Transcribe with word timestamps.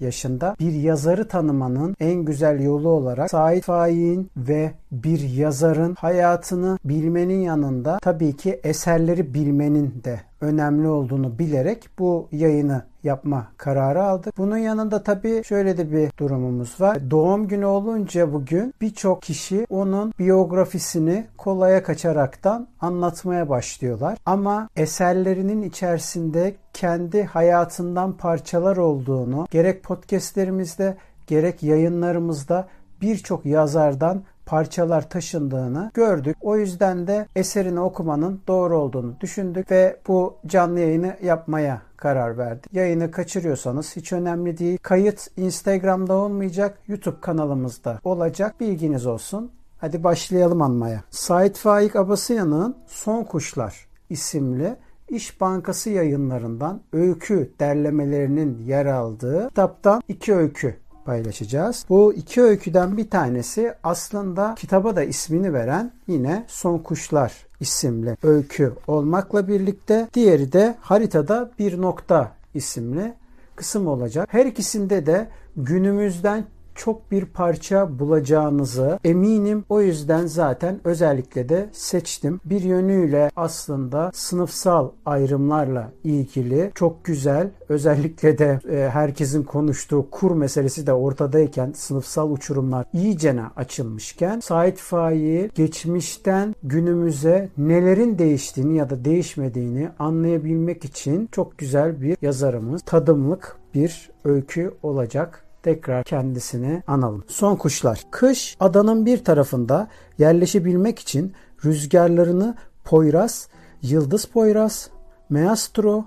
yaşında 0.00 0.56
bir 0.60 0.72
yazarı 0.72 1.28
tanımanın 1.28 1.96
en 2.00 2.24
güzel 2.24 2.60
yolu 2.60 2.88
olarak 2.88 3.30
Sait 3.30 3.64
Faik'in 3.64 4.30
ve 4.36 4.72
bir 4.92 5.20
yazarın 5.20 5.94
hayatını 5.94 6.78
bilmenin 6.84 7.40
yanında 7.40 7.98
tabii 8.02 8.36
ki 8.36 8.60
eserleri 8.64 9.34
bilmenin 9.34 10.02
de 10.04 10.20
önemli 10.40 10.88
olduğunu 10.88 11.38
bilerek 11.38 11.88
bu 11.98 12.28
yayını 12.32 12.82
yapma 13.02 13.46
kararı 13.56 14.02
aldık. 14.02 14.38
Bunun 14.38 14.56
yanında 14.56 15.02
tabii 15.02 15.42
şöyle 15.44 15.78
de 15.78 15.92
bir 15.92 16.10
durumumuz 16.18 16.80
var. 16.80 17.10
Doğum 17.10 17.48
günü 17.48 17.64
olunca 17.66 18.32
bugün 18.32 18.74
birçok 18.80 19.22
kişi 19.22 19.66
onun 19.70 20.12
biyografisini 20.18 21.26
kolaya 21.38 21.82
kaçaraktan 21.82 22.68
anlatmaya 22.80 23.48
başlıyorlar. 23.48 24.18
Ama 24.26 24.68
eserlerinin 24.76 25.62
içerisinde 25.62 26.54
kendi 26.72 27.24
hayatından 27.24 28.12
parçalar 28.12 28.76
olduğunu 28.76 29.46
gerek 29.50 29.82
podcastlerimizde 29.82 30.96
gerek 31.26 31.62
yayınlarımızda 31.62 32.68
birçok 33.02 33.46
yazardan 33.46 34.22
parçalar 34.50 35.08
taşındığını 35.08 35.90
gördük. 35.94 36.36
O 36.40 36.56
yüzden 36.56 37.06
de 37.06 37.26
eserini 37.36 37.80
okumanın 37.80 38.40
doğru 38.48 38.78
olduğunu 38.78 39.20
düşündük 39.20 39.70
ve 39.70 39.96
bu 40.08 40.36
canlı 40.46 40.80
yayını 40.80 41.16
yapmaya 41.22 41.82
karar 41.96 42.38
verdik. 42.38 42.72
Yayını 42.72 43.10
kaçırıyorsanız 43.10 43.96
hiç 43.96 44.12
önemli 44.12 44.58
değil. 44.58 44.78
Kayıt 44.82 45.26
Instagram'da 45.36 46.14
olmayacak, 46.14 46.78
YouTube 46.88 47.20
kanalımızda 47.20 47.98
olacak. 48.04 48.60
Bilginiz 48.60 49.06
olsun. 49.06 49.50
Hadi 49.78 50.04
başlayalım 50.04 50.62
anmaya. 50.62 51.00
Sait 51.10 51.56
Faik 51.56 51.96
Abasıyan'ın 51.96 52.76
Son 52.86 53.24
Kuşlar 53.24 53.86
isimli 54.10 54.76
İş 55.08 55.40
Bankası 55.40 55.90
yayınlarından 55.90 56.80
öykü 56.92 57.52
derlemelerinin 57.60 58.58
yer 58.58 58.86
aldığı 58.86 59.48
kitaptan 59.48 60.02
iki 60.08 60.34
öykü 60.34 60.76
paylaşacağız. 61.04 61.84
Bu 61.88 62.14
iki 62.14 62.42
öyküden 62.42 62.96
bir 62.96 63.10
tanesi 63.10 63.74
aslında 63.82 64.54
kitaba 64.58 64.96
da 64.96 65.02
ismini 65.02 65.52
veren 65.52 65.92
yine 66.06 66.44
Son 66.48 66.78
Kuşlar 66.78 67.46
isimli 67.60 68.16
öykü 68.22 68.72
olmakla 68.86 69.48
birlikte 69.48 70.08
diğeri 70.14 70.52
de 70.52 70.76
haritada 70.80 71.50
bir 71.58 71.80
nokta 71.80 72.32
isimli 72.54 73.14
kısım 73.56 73.86
olacak. 73.86 74.28
Her 74.32 74.46
ikisinde 74.46 75.06
de 75.06 75.28
günümüzden 75.56 76.44
çok 76.80 77.10
bir 77.10 77.24
parça 77.24 77.98
bulacağınızı 77.98 78.98
eminim. 79.04 79.64
O 79.68 79.80
yüzden 79.80 80.26
zaten 80.26 80.80
özellikle 80.84 81.48
de 81.48 81.68
seçtim. 81.72 82.40
Bir 82.44 82.60
yönüyle 82.60 83.30
aslında 83.36 84.10
sınıfsal 84.14 84.90
ayrımlarla 85.06 85.92
ilgili 86.04 86.70
çok 86.74 87.04
güzel 87.04 87.50
özellikle 87.68 88.38
de 88.38 88.60
e, 88.70 88.90
herkesin 88.90 89.42
konuştuğu 89.42 90.10
kur 90.10 90.30
meselesi 90.30 90.86
de 90.86 90.92
ortadayken 90.92 91.72
sınıfsal 91.76 92.30
uçurumlar 92.30 92.86
iyicene 92.92 93.44
açılmışken 93.56 94.40
Said 94.40 94.76
Faik'i 94.76 95.50
geçmişten 95.54 96.54
günümüze 96.62 97.48
nelerin 97.58 98.18
değiştiğini 98.18 98.76
ya 98.76 98.90
da 98.90 99.04
değişmediğini 99.04 99.88
anlayabilmek 99.98 100.84
için 100.84 101.28
çok 101.32 101.58
güzel 101.58 102.02
bir 102.02 102.16
yazarımız. 102.22 102.82
Tadımlık 102.82 103.56
bir 103.74 104.10
öykü 104.24 104.74
olacak 104.82 105.49
tekrar 105.62 106.04
kendisini 106.04 106.82
analım. 106.86 107.24
Son 107.28 107.56
kuşlar. 107.56 108.04
Kış 108.10 108.56
adanın 108.60 109.06
bir 109.06 109.24
tarafında 109.24 109.88
yerleşebilmek 110.18 110.98
için 110.98 111.32
rüzgarlarını 111.64 112.54
Poyraz, 112.84 113.48
Yıldız 113.82 114.24
Poyraz, 114.24 114.90
Meastro, 115.30 116.04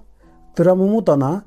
Dramumudana, 0.60 1.44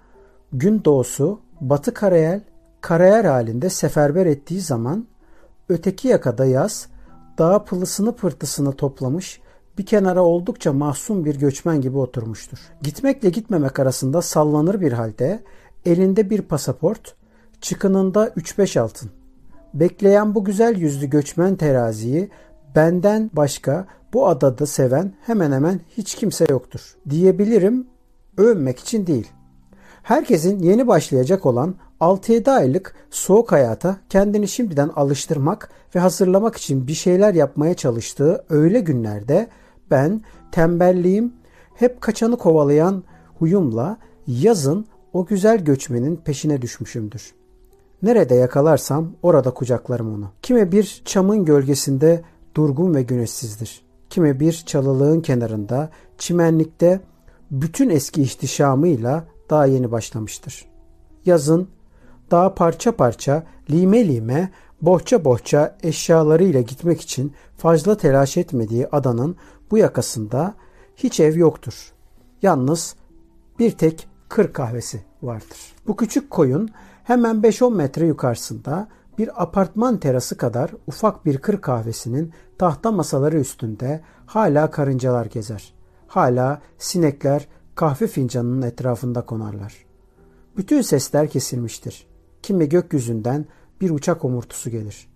Gün 0.53 0.85
Doğusu, 0.85 1.41
Batı 1.61 1.95
Karayel, 1.95 2.41
Karayel 2.81 3.27
halinde 3.27 3.71
seferber 3.71 4.27
ettiği 4.27 4.61
zaman 4.61 5.07
öteki 5.69 6.09
yakada 6.09 6.45
yaz 6.45 6.89
dağ 7.39 7.65
pılısını 7.65 8.17
pırtısını 8.17 8.73
toplamış 8.73 9.41
bir 9.79 9.87
kenara 9.87 10.23
oldukça 10.23 10.73
mahzun 10.73 11.25
bir 11.25 11.39
göçmen 11.39 11.81
gibi 11.81 11.99
oturmuştur. 11.99 12.59
Gitmekle 12.83 13.31
gitmemek 13.31 13.81
arasında 13.81 14.23
sallanır 14.23 14.81
bir 14.81 14.93
halde 14.93 15.43
elinde 15.87 16.31
bir 16.31 16.43
pasaport, 16.43 17.15
çıkınında 17.61 18.29
3-5 18.29 18.81
altın. 18.81 19.11
Bekleyen 19.75 20.35
bu 20.35 20.45
güzel 20.45 20.77
yüzlü 20.77 21.11
göçmen 21.11 21.57
teraziyi 21.57 22.31
benden 22.77 23.31
başka 23.33 23.87
bu 24.13 24.29
adada 24.29 24.67
seven 24.67 25.15
hemen 25.27 25.53
hemen 25.53 25.81
hiç 25.97 26.15
kimse 26.15 26.47
yoktur. 26.51 26.97
Diyebilirim 27.11 27.87
övünmek 28.37 28.79
için 28.79 29.07
değil. 29.07 29.27
Herkesin 30.03 30.59
yeni 30.59 30.87
başlayacak 30.87 31.47
olan 31.47 31.75
6-7 32.01 32.51
aylık 32.51 32.95
soğuk 33.11 33.53
hayata 33.53 33.97
kendini 34.09 34.49
şimdiden 34.49 34.89
alıştırmak 34.89 35.71
ve 35.95 36.01
hazırlamak 36.01 36.57
için 36.57 36.87
bir 36.87 36.95
şeyler 36.95 37.35
yapmaya 37.35 37.75
çalıştığı 37.75 38.45
öyle 38.51 38.81
günlerde 38.81 39.49
ben 39.91 40.23
tembelliğim 40.53 41.33
hep 41.75 42.01
kaçanı 42.01 42.37
kovalayan 42.37 43.05
huyumla 43.39 43.99
yazın 44.27 44.87
o 45.13 45.27
güzel 45.27 45.65
göçmenin 45.65 46.17
peşine 46.17 46.63
düşmüşümdür. 46.63 47.36
Nerede 48.03 48.35
yakalarsam 48.35 49.13
orada 49.23 49.51
kucaklarım 49.51 50.15
onu. 50.15 50.31
Kime 50.43 50.73
bir 50.73 51.03
çamın 51.05 51.45
gölgesinde 51.45 52.23
durgun 52.55 52.95
ve 52.95 53.03
güneşsizdir. 53.03 53.87
Kime 54.11 54.41
bir 54.41 54.53
çalılığın 54.67 55.21
kenarında, 55.21 55.91
çimenlikte 56.19 57.01
bütün 57.51 57.91
eski 57.91 58.23
ihtişamıyla 58.23 59.25
daha 59.51 59.67
yeni 59.67 59.93
başlamıştır. 59.93 60.65
Yazın 61.25 61.69
daha 62.31 62.55
parça 62.55 62.97
parça, 62.97 63.47
lime 63.71 64.09
lime, 64.09 64.51
bohça 64.83 65.25
bohça 65.25 65.77
eşyalarıyla 65.83 66.61
gitmek 66.61 67.01
için 67.01 67.33
fazla 67.57 67.97
telaş 67.97 68.37
etmediği 68.37 68.89
adanın 68.89 69.37
bu 69.71 69.79
yakasında 69.79 70.55
hiç 70.97 71.21
ev 71.21 71.37
yoktur. 71.37 71.93
Yalnız 72.43 72.97
bir 73.59 73.71
tek 73.71 74.09
kır 74.29 74.53
kahvesi 74.53 75.01
vardır. 75.23 75.59
Bu 75.87 75.97
küçük 75.97 76.31
koyun 76.31 76.71
Hemen 77.07 77.37
5-10 77.37 77.75
metre 77.75 78.07
yukarısında 78.07 78.89
bir 79.19 79.43
apartman 79.43 80.01
terası 80.01 80.37
kadar 80.37 80.71
ufak 80.87 81.27
bir 81.27 81.39
kır 81.39 81.61
kahvesinin 81.61 82.33
tahta 82.59 82.93
masaları 82.93 83.41
üstünde 83.41 84.01
hala 84.27 84.71
karıncalar 84.71 85.27
gezer. 85.27 85.75
Hala 86.07 86.61
sinekler 86.79 87.49
kahve 87.75 88.07
fincanının 88.07 88.63
etrafında 88.63 89.27
konarlar. 89.27 89.75
Bütün 90.57 90.81
sesler 90.81 91.31
kesilmiştir. 91.31 92.07
Kimi 92.43 92.69
gökyüzünden 92.69 93.47
bir 93.81 93.91
uçak 93.91 94.25
omurtusu 94.25 94.71
gelir. 94.71 95.09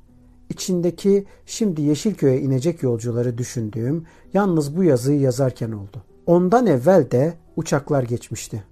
İçindeki 0.49 1.25
şimdi 1.47 1.82
Yeşilköy'e 1.82 2.41
inecek 2.41 2.82
yolcuları 2.82 3.38
düşündüğüm 3.38 4.06
yalnız 4.35 4.76
bu 4.76 4.85
yazıyı 4.85 5.20
yazarken 5.20 5.73
oldu. 5.73 6.03
Ondan 6.26 6.67
evvel 6.67 7.11
de 7.11 7.35
uçaklar 7.56 8.03
geçmişti. 8.03 8.64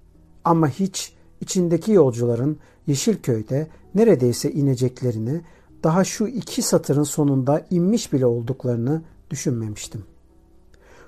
Ama 0.43 0.67
hiç 0.67 1.18
içindeki 1.41 1.91
yolcuların 1.91 2.57
Yeşilköy'de 2.87 3.67
neredeyse 3.95 4.51
ineceklerini, 4.51 5.41
daha 5.83 6.03
şu 6.03 6.27
iki 6.27 6.61
satırın 6.61 7.03
sonunda 7.03 7.65
inmiş 7.69 8.13
bile 8.13 8.25
olduklarını 8.25 9.01
düşünmemiştim. 9.29 10.03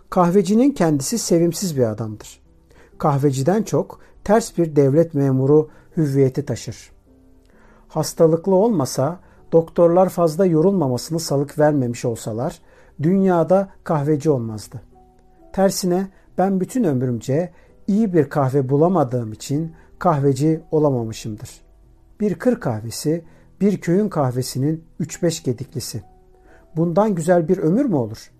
Kahvecinin 0.10 0.72
kendisi 0.72 1.18
sevimsiz 1.18 1.78
bir 1.78 1.84
adamdır. 1.84 2.42
Kahveciden 2.98 3.64
çok 3.64 4.00
ters 4.24 4.58
bir 4.58 4.76
devlet 4.76 5.14
memuru 5.14 5.70
hüviyeti 5.98 6.46
taşır. 6.46 6.92
Hastalıklı 7.88 8.56
olmasa, 8.56 9.20
doktorlar 9.52 10.10
fazla 10.10 10.46
yorulmamasını 10.46 11.20
salık 11.20 11.60
vermemiş 11.60 12.06
olsalar, 12.06 12.60
dünyada 13.02 13.70
kahveci 13.84 14.30
olmazdı. 14.30 14.82
Tersine 15.54 16.08
ben 16.38 16.60
bütün 16.60 16.84
ömrümce 16.84 17.52
iyi 17.88 18.14
bir 18.14 18.30
kahve 18.30 18.70
bulamadığım 18.70 19.34
için 19.34 19.72
kahveci 20.02 20.62
olamamışımdır. 20.72 21.62
Bir 22.20 22.36
kır 22.36 22.60
kahvesi 22.60 23.24
bir 23.62 23.82
köyün 23.82 24.10
kahvesinin 24.10 24.84
3-5 25.00 25.46
gediklisi. 25.46 26.04
Bundan 26.76 27.16
güzel 27.16 27.48
bir 27.48 27.58
ömür 27.58 27.86
mü 27.86 27.96
olur? 27.96 28.32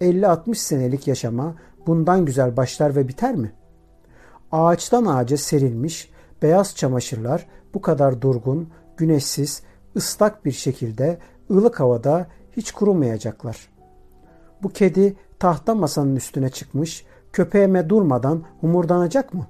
50-60 0.00 0.54
senelik 0.54 1.08
yaşama 1.08 1.54
bundan 1.86 2.24
güzel 2.24 2.56
başlar 2.56 2.96
ve 2.96 3.08
biter 3.08 3.34
mi? 3.34 3.52
Ağaçtan 4.52 5.04
ağaca 5.04 5.36
serilmiş 5.36 6.10
beyaz 6.42 6.76
çamaşırlar 6.76 7.46
bu 7.74 7.82
kadar 7.82 8.22
durgun, 8.22 8.68
güneşsiz, 8.96 9.62
ıslak 9.96 10.44
bir 10.44 10.52
şekilde 10.52 11.18
ılık 11.50 11.80
havada 11.80 12.26
hiç 12.56 12.72
kurumayacaklar. 12.72 13.68
Bu 14.62 14.68
kedi 14.68 15.16
tahta 15.38 15.74
masanın 15.74 16.16
üstüne 16.16 16.50
çıkmış, 16.50 17.06
köpeğime 17.32 17.88
durmadan 17.88 18.44
humurdanacak 18.60 19.34
mı? 19.34 19.46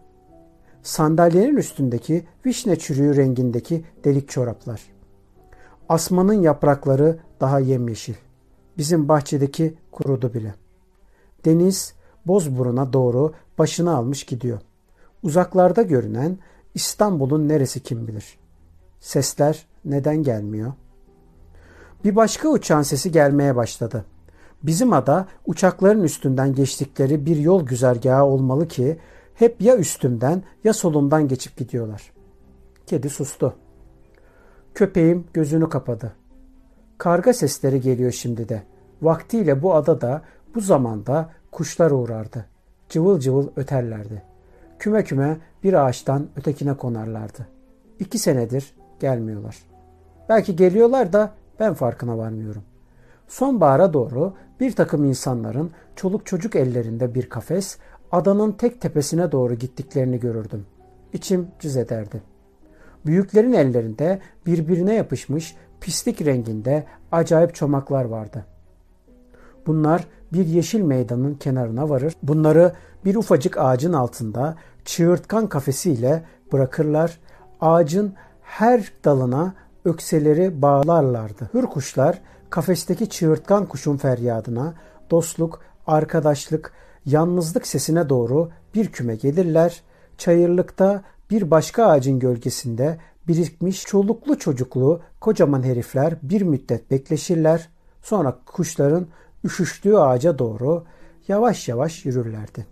Sandalyenin 0.88 1.56
üstündeki 1.56 2.26
vişne 2.46 2.78
çürüğü 2.78 3.16
rengindeki 3.16 3.84
delik 4.04 4.28
çoraplar. 4.28 4.82
Asmanın 5.88 6.42
yaprakları 6.42 7.18
daha 7.40 7.58
yemyeşil. 7.58 8.14
Bizim 8.78 9.08
bahçedeki 9.08 9.74
kurudu 9.92 10.34
bile. 10.34 10.54
Deniz 11.44 11.94
Bozburun'a 12.26 12.92
doğru 12.92 13.32
başını 13.58 13.96
almış 13.96 14.24
gidiyor. 14.24 14.60
Uzaklarda 15.22 15.82
görünen 15.82 16.38
İstanbul'un 16.74 17.48
neresi 17.48 17.80
kim 17.80 18.08
bilir. 18.08 18.38
Sesler 19.00 19.66
neden 19.84 20.22
gelmiyor? 20.22 20.72
Bir 22.04 22.16
başka 22.16 22.48
uçağın 22.48 22.82
sesi 22.82 23.12
gelmeye 23.12 23.56
başladı. 23.56 24.04
Bizim 24.62 24.92
ada 24.92 25.26
uçakların 25.46 26.02
üstünden 26.02 26.54
geçtikleri 26.54 27.26
bir 27.26 27.36
yol 27.36 27.66
güzergahı 27.66 28.24
olmalı 28.24 28.68
ki 28.68 28.98
hep 29.38 29.62
ya 29.62 29.76
üstümden 29.76 30.42
ya 30.64 30.72
solumdan 30.72 31.28
geçip 31.28 31.56
gidiyorlar. 31.56 32.12
Kedi 32.86 33.10
sustu. 33.10 33.54
Köpeğim 34.74 35.26
gözünü 35.34 35.68
kapadı. 35.68 36.12
Karga 36.98 37.32
sesleri 37.32 37.80
geliyor 37.80 38.12
şimdi 38.12 38.48
de. 38.48 38.62
Vaktiyle 39.02 39.62
bu 39.62 39.74
adada 39.74 40.22
bu 40.54 40.60
zamanda 40.60 41.30
kuşlar 41.52 41.90
uğrardı. 41.90 42.46
Cıvıl 42.88 43.20
cıvıl 43.20 43.48
öterlerdi. 43.56 44.22
Küme 44.78 45.04
küme 45.04 45.36
bir 45.62 45.86
ağaçtan 45.86 46.28
ötekine 46.36 46.76
konarlardı. 46.76 47.46
İki 47.98 48.18
senedir 48.18 48.74
gelmiyorlar. 49.00 49.56
Belki 50.28 50.56
geliyorlar 50.56 51.12
da 51.12 51.32
ben 51.60 51.74
farkına 51.74 52.18
varmıyorum. 52.18 52.62
Sonbahara 53.28 53.92
doğru 53.92 54.34
bir 54.60 54.76
takım 54.76 55.04
insanların 55.04 55.70
çoluk 55.96 56.26
çocuk 56.26 56.56
ellerinde 56.56 57.14
bir 57.14 57.28
kafes 57.28 57.78
adanın 58.12 58.52
tek 58.52 58.80
tepesine 58.80 59.32
doğru 59.32 59.54
gittiklerini 59.54 60.20
görürdüm. 60.20 60.66
İçim 61.12 61.48
cız 61.60 61.76
ederdi. 61.76 62.22
Büyüklerin 63.06 63.52
ellerinde 63.52 64.20
birbirine 64.46 64.94
yapışmış 64.94 65.56
pislik 65.80 66.24
renginde 66.24 66.84
acayip 67.12 67.54
çomaklar 67.54 68.04
vardı. 68.04 68.44
Bunlar 69.66 70.04
bir 70.32 70.46
yeşil 70.46 70.80
meydanın 70.80 71.34
kenarına 71.34 71.88
varır. 71.88 72.14
Bunları 72.22 72.72
bir 73.04 73.14
ufacık 73.14 73.58
ağacın 73.58 73.92
altında 73.92 74.56
çığırtkan 74.84 75.46
kafesiyle 75.46 76.22
bırakırlar. 76.52 77.20
Ağacın 77.60 78.14
her 78.42 78.92
dalına 79.04 79.54
ökseleri 79.84 80.62
bağlarlardı. 80.62 81.50
Hür 81.54 81.66
kuşlar 81.66 82.20
kafesteki 82.50 83.08
çığırtkan 83.08 83.66
kuşun 83.66 83.96
feryadına, 83.96 84.74
dostluk, 85.10 85.60
arkadaşlık, 85.86 86.72
yalnızlık 87.08 87.66
sesine 87.66 88.08
doğru 88.08 88.50
bir 88.74 88.86
küme 88.86 89.16
gelirler. 89.16 89.82
Çayırlıkta 90.18 91.02
bir 91.30 91.50
başka 91.50 91.86
ağacın 91.86 92.18
gölgesinde 92.18 92.98
birikmiş 93.28 93.82
çoluklu 93.82 94.38
çocuklu 94.38 95.00
kocaman 95.20 95.62
herifler 95.62 96.14
bir 96.22 96.42
müddet 96.42 96.90
bekleşirler. 96.90 97.68
Sonra 98.02 98.38
kuşların 98.46 99.06
üşüştüğü 99.44 99.96
ağaca 99.96 100.38
doğru 100.38 100.84
yavaş 101.28 101.68
yavaş 101.68 102.04
yürürlerdi. 102.04 102.66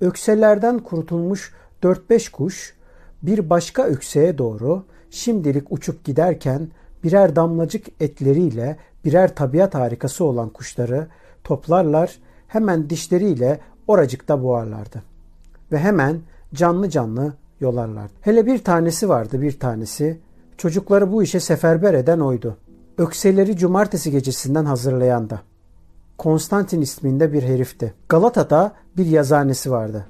Ökselerden 0.00 0.78
kurtulmuş 0.78 1.54
4-5 1.82 2.30
kuş 2.30 2.74
bir 3.22 3.50
başka 3.50 3.84
ökseye 3.84 4.38
doğru 4.38 4.84
şimdilik 5.10 5.72
uçup 5.72 6.04
giderken 6.04 6.68
birer 7.04 7.36
damlacık 7.36 7.86
etleriyle 8.00 8.76
birer 9.04 9.34
tabiat 9.34 9.74
harikası 9.74 10.24
olan 10.24 10.48
kuşları 10.48 11.08
toplarlar 11.44 12.18
hemen 12.48 12.90
dişleriyle 12.90 13.60
oracıkta 13.86 14.42
boğarlardı. 14.42 15.02
Ve 15.72 15.78
hemen 15.78 16.20
canlı 16.54 16.90
canlı 16.90 17.32
yolarlardı. 17.60 18.12
Hele 18.20 18.46
bir 18.46 18.64
tanesi 18.64 19.08
vardı 19.08 19.42
bir 19.42 19.60
tanesi. 19.60 20.20
Çocukları 20.56 21.12
bu 21.12 21.22
işe 21.22 21.40
seferber 21.40 21.94
eden 21.94 22.20
oydu. 22.20 22.56
Ökseleri 22.98 23.56
cumartesi 23.56 24.10
gecesinden 24.10 24.64
hazırlayan 24.64 25.30
da. 25.30 25.40
Konstantin 26.18 26.80
isminde 26.80 27.32
bir 27.32 27.42
herifti. 27.42 27.94
Galata'da 28.08 28.72
bir 28.96 29.06
yazanesi 29.06 29.70
vardı. 29.70 30.06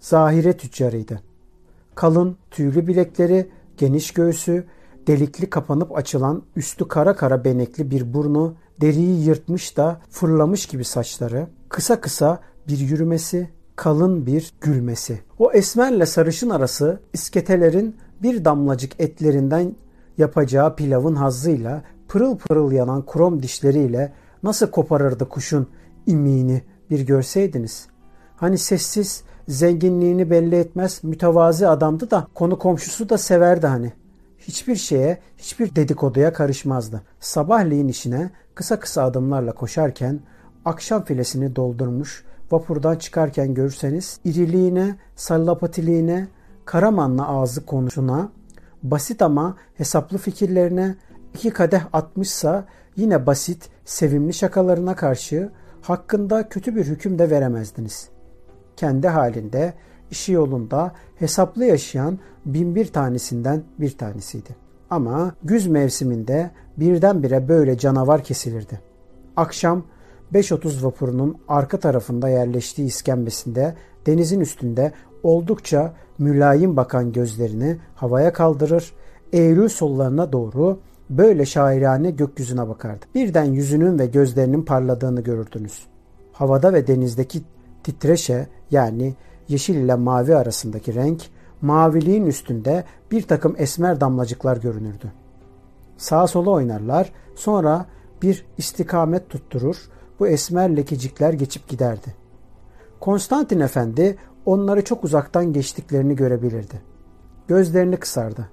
Zahire 0.00 0.56
tüccarıydı. 0.56 1.20
Kalın, 1.94 2.36
tüylü 2.50 2.86
bilekleri, 2.86 3.50
geniş 3.76 4.12
göğsü, 4.12 4.64
delikli 5.06 5.50
kapanıp 5.50 5.96
açılan 5.96 6.42
üstü 6.56 6.88
kara 6.88 7.16
kara 7.16 7.44
benekli 7.44 7.90
bir 7.90 8.14
burnu, 8.14 8.54
deriyi 8.80 9.24
yırtmış 9.24 9.76
da 9.76 10.00
fırlamış 10.10 10.66
gibi 10.66 10.84
saçları, 10.84 11.46
kısa 11.68 12.00
kısa 12.00 12.40
bir 12.68 12.78
yürümesi, 12.78 13.50
kalın 13.76 14.26
bir 14.26 14.52
gülmesi. 14.60 15.20
O 15.38 15.52
esmerle 15.52 16.06
sarışın 16.06 16.50
arası 16.50 17.00
isketelerin 17.12 17.96
bir 18.22 18.44
damlacık 18.44 19.00
etlerinden 19.00 19.74
yapacağı 20.18 20.76
pilavın 20.76 21.14
hazzıyla 21.14 21.82
pırıl 22.08 22.38
pırıl 22.38 22.72
yanan 22.72 23.06
krom 23.06 23.42
dişleriyle 23.42 24.12
nasıl 24.42 24.70
koparırdı 24.70 25.28
kuşun 25.28 25.66
imiğini 26.06 26.62
bir 26.90 27.00
görseydiniz. 27.00 27.86
Hani 28.36 28.58
sessiz, 28.58 29.22
zenginliğini 29.48 30.30
belli 30.30 30.56
etmez, 30.56 31.00
mütevazi 31.02 31.68
adamdı 31.68 32.10
da 32.10 32.26
konu 32.34 32.58
komşusu 32.58 33.08
da 33.08 33.18
severdi 33.18 33.66
hani. 33.66 33.92
Hiçbir 34.38 34.76
şeye, 34.76 35.18
hiçbir 35.38 35.76
dedikoduya 35.76 36.32
karışmazdı. 36.32 37.02
Sabahleyin 37.20 37.88
işine 37.88 38.30
kısa 38.58 38.80
kısa 38.80 39.02
adımlarla 39.04 39.52
koşarken 39.52 40.20
akşam 40.64 41.04
filesini 41.04 41.56
doldurmuş, 41.56 42.24
vapurdan 42.50 42.96
çıkarken 42.96 43.54
görürseniz 43.54 44.20
iriliğine, 44.24 44.96
sallapatiliğine, 45.16 46.28
Karamanlı 46.64 47.26
ağzı 47.26 47.66
konusuna, 47.66 48.32
basit 48.82 49.22
ama 49.22 49.56
hesaplı 49.74 50.18
fikirlerine 50.18 50.96
iki 51.34 51.50
kadeh 51.50 51.82
atmışsa 51.92 52.64
yine 52.96 53.26
basit, 53.26 53.68
sevimli 53.84 54.34
şakalarına 54.34 54.96
karşı 54.96 55.50
hakkında 55.82 56.48
kötü 56.48 56.76
bir 56.76 56.84
hüküm 56.84 57.18
de 57.18 57.30
veremezdiniz. 57.30 58.08
Kendi 58.76 59.08
halinde, 59.08 59.74
işi 60.10 60.32
yolunda 60.32 60.92
hesaplı 61.16 61.64
yaşayan 61.64 62.18
bin 62.46 62.74
bir 62.74 62.92
tanesinden 62.92 63.62
bir 63.78 63.98
tanesiydi. 63.98 64.67
Ama 64.90 65.34
güz 65.44 65.66
mevsiminde 65.66 66.50
birdenbire 66.76 67.48
böyle 67.48 67.78
canavar 67.78 68.24
kesilirdi. 68.24 68.80
Akşam 69.36 69.84
5.30 70.34 70.84
vapurunun 70.84 71.38
arka 71.48 71.78
tarafında 71.78 72.28
yerleştiği 72.28 72.88
iskembesinde 72.88 73.74
denizin 74.06 74.40
üstünde 74.40 74.92
oldukça 75.22 75.94
mülayim 76.18 76.76
bakan 76.76 77.12
gözlerini 77.12 77.76
havaya 77.94 78.32
kaldırır, 78.32 78.92
Eylül 79.32 79.68
sollarına 79.68 80.32
doğru 80.32 80.78
böyle 81.10 81.46
şairane 81.46 82.10
gökyüzüne 82.10 82.68
bakardı. 82.68 83.06
Birden 83.14 83.44
yüzünün 83.44 83.98
ve 83.98 84.06
gözlerinin 84.06 84.62
parladığını 84.62 85.20
görürdünüz. 85.20 85.86
Havada 86.32 86.72
ve 86.72 86.86
denizdeki 86.86 87.42
titreşe 87.84 88.46
yani 88.70 89.14
yeşil 89.48 89.74
ile 89.74 89.94
mavi 89.94 90.36
arasındaki 90.36 90.94
renk, 90.94 91.22
maviliğin 91.62 92.26
üstünde 92.26 92.84
bir 93.10 93.22
takım 93.22 93.54
esmer 93.58 94.00
damlacıklar 94.00 94.56
görünürdü. 94.56 95.12
Sağa 95.96 96.26
sola 96.26 96.50
oynarlar, 96.50 97.12
sonra 97.34 97.86
bir 98.22 98.46
istikamet 98.58 99.30
tutturur, 99.30 99.76
bu 100.20 100.28
esmer 100.28 100.76
lekecikler 100.76 101.32
geçip 101.32 101.68
giderdi. 101.68 102.14
Konstantin 103.00 103.60
Efendi 103.60 104.16
onları 104.46 104.84
çok 104.84 105.04
uzaktan 105.04 105.52
geçtiklerini 105.52 106.16
görebilirdi. 106.16 106.80
Gözlerini 107.48 107.96
kısardı. 107.96 108.48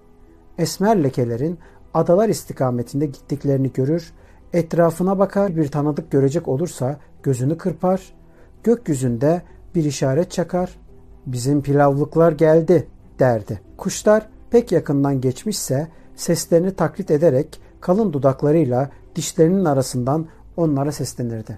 Esmer 0.57 1.03
lekelerin 1.03 1.59
adalar 1.93 2.29
istikametinde 2.29 3.05
gittiklerini 3.05 3.73
görür, 3.73 4.13
etrafına 4.53 5.19
bakar 5.19 5.55
bir 5.55 5.67
tanıdık 5.67 6.11
görecek 6.11 6.47
olursa 6.47 6.99
gözünü 7.23 7.57
kırpar, 7.57 8.13
gökyüzünde 8.63 9.41
bir 9.75 9.85
işaret 9.85 10.31
çakar, 10.31 10.79
bizim 11.25 11.61
pilavlıklar 11.61 12.31
geldi 12.31 12.87
derdi. 13.19 13.61
Kuşlar 13.77 14.29
pek 14.49 14.71
yakından 14.71 15.21
geçmişse 15.21 15.87
seslerini 16.15 16.75
taklit 16.75 17.11
ederek 17.11 17.59
kalın 17.81 18.13
dudaklarıyla 18.13 18.89
dişlerinin 19.15 19.65
arasından 19.65 20.25
onlara 20.57 20.91
seslenirdi. 20.91 21.57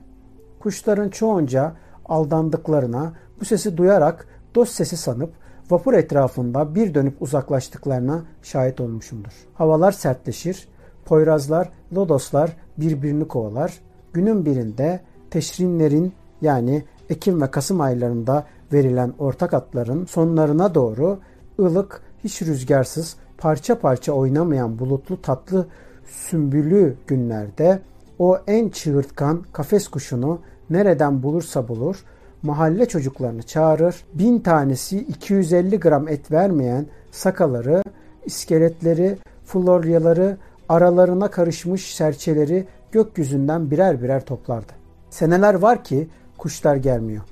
Kuşların 0.59 1.09
çoğunca 1.09 1.73
aldandıklarına, 2.05 3.13
bu 3.41 3.45
sesi 3.45 3.77
duyarak 3.77 4.27
dost 4.55 4.73
sesi 4.73 4.97
sanıp 4.97 5.33
vapur 5.69 5.93
etrafında 5.93 6.75
bir 6.75 6.93
dönüp 6.93 7.21
uzaklaştıklarına 7.21 8.21
şahit 8.43 8.81
olmuşumdur. 8.81 9.31
Havalar 9.53 9.91
sertleşir, 9.91 10.67
poyrazlar, 11.05 11.69
lodoslar 11.95 12.57
birbirini 12.77 13.27
kovalar. 13.27 13.79
Günün 14.13 14.45
birinde 14.45 14.99
teşrinlerin 15.31 16.13
yani 16.41 16.83
Ekim 17.09 17.41
ve 17.41 17.51
Kasım 17.51 17.81
aylarında 17.81 18.45
verilen 18.73 19.13
ortak 19.19 19.53
atların 19.53 20.05
sonlarına 20.05 20.75
doğru 20.75 21.19
ılık, 21.59 22.01
hiç 22.23 22.41
rüzgarsız, 22.41 23.15
parça 23.37 23.79
parça 23.79 24.11
oynamayan 24.11 24.79
bulutlu 24.79 25.21
tatlı 25.21 25.67
sümbülü 26.05 26.95
günlerde 27.07 27.79
o 28.19 28.37
en 28.47 28.69
çığırtkan 28.69 29.43
kafes 29.53 29.87
kuşunu 29.87 30.39
nereden 30.69 31.23
bulursa 31.23 31.67
bulur, 31.67 32.03
mahalle 32.43 32.85
çocuklarını 32.85 33.43
çağırır, 33.43 33.95
bin 34.13 34.39
tanesi 34.39 34.99
250 34.99 35.79
gram 35.79 36.07
et 36.07 36.31
vermeyen 36.31 36.85
sakaları, 37.11 37.83
iskeletleri, 38.25 39.17
floryaları, 39.45 40.37
aralarına 40.69 41.31
karışmış 41.31 41.95
serçeleri 41.95 42.67
gökyüzünden 42.91 43.71
birer 43.71 44.01
birer 44.01 44.25
toplardı. 44.25 44.73
Seneler 45.09 45.53
var 45.53 45.83
ki 45.83 46.07
kuşlar 46.37 46.75
gelmiyor. 46.75 47.23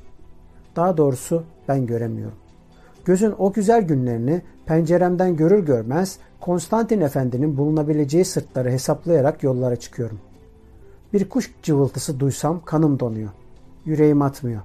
Daha 0.75 0.97
doğrusu 0.97 1.43
ben 1.67 1.85
göremiyorum. 1.85 2.44
Gözün 3.05 3.33
o 3.37 3.53
güzel 3.53 3.81
günlerini 3.81 4.41
penceremden 4.65 5.35
görür 5.35 5.65
görmez 5.65 6.19
Konstantin 6.41 7.01
Efendi'nin 7.01 7.57
bulunabileceği 7.57 8.25
sırtları 8.25 8.69
hesaplayarak 8.69 9.43
yollara 9.43 9.75
çıkıyorum. 9.75 10.19
Bir 11.13 11.29
kuş 11.29 11.51
cıvıltısı 11.63 12.19
duysam 12.19 12.65
kanım 12.65 12.99
donuyor. 12.99 13.29
Yüreğim 13.85 14.21
atmıyor. 14.21 14.61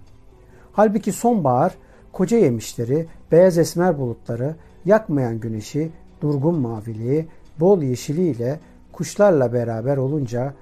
Halbuki 0.73 1.13
sonbahar 1.13 1.75
koca 2.13 2.37
yemişleri, 2.37 3.07
beyaz 3.33 3.59
esmer 3.59 3.99
bulutları, 3.99 4.55
yakmayan 4.85 5.41
güneşi, 5.41 5.93
durgun 6.21 6.55
maviliği, 6.55 7.29
bol 7.61 7.83
yeşiliyle 7.83 8.61
kuşlarla 8.93 9.53
beraber 9.53 9.97
olunca 9.97 10.55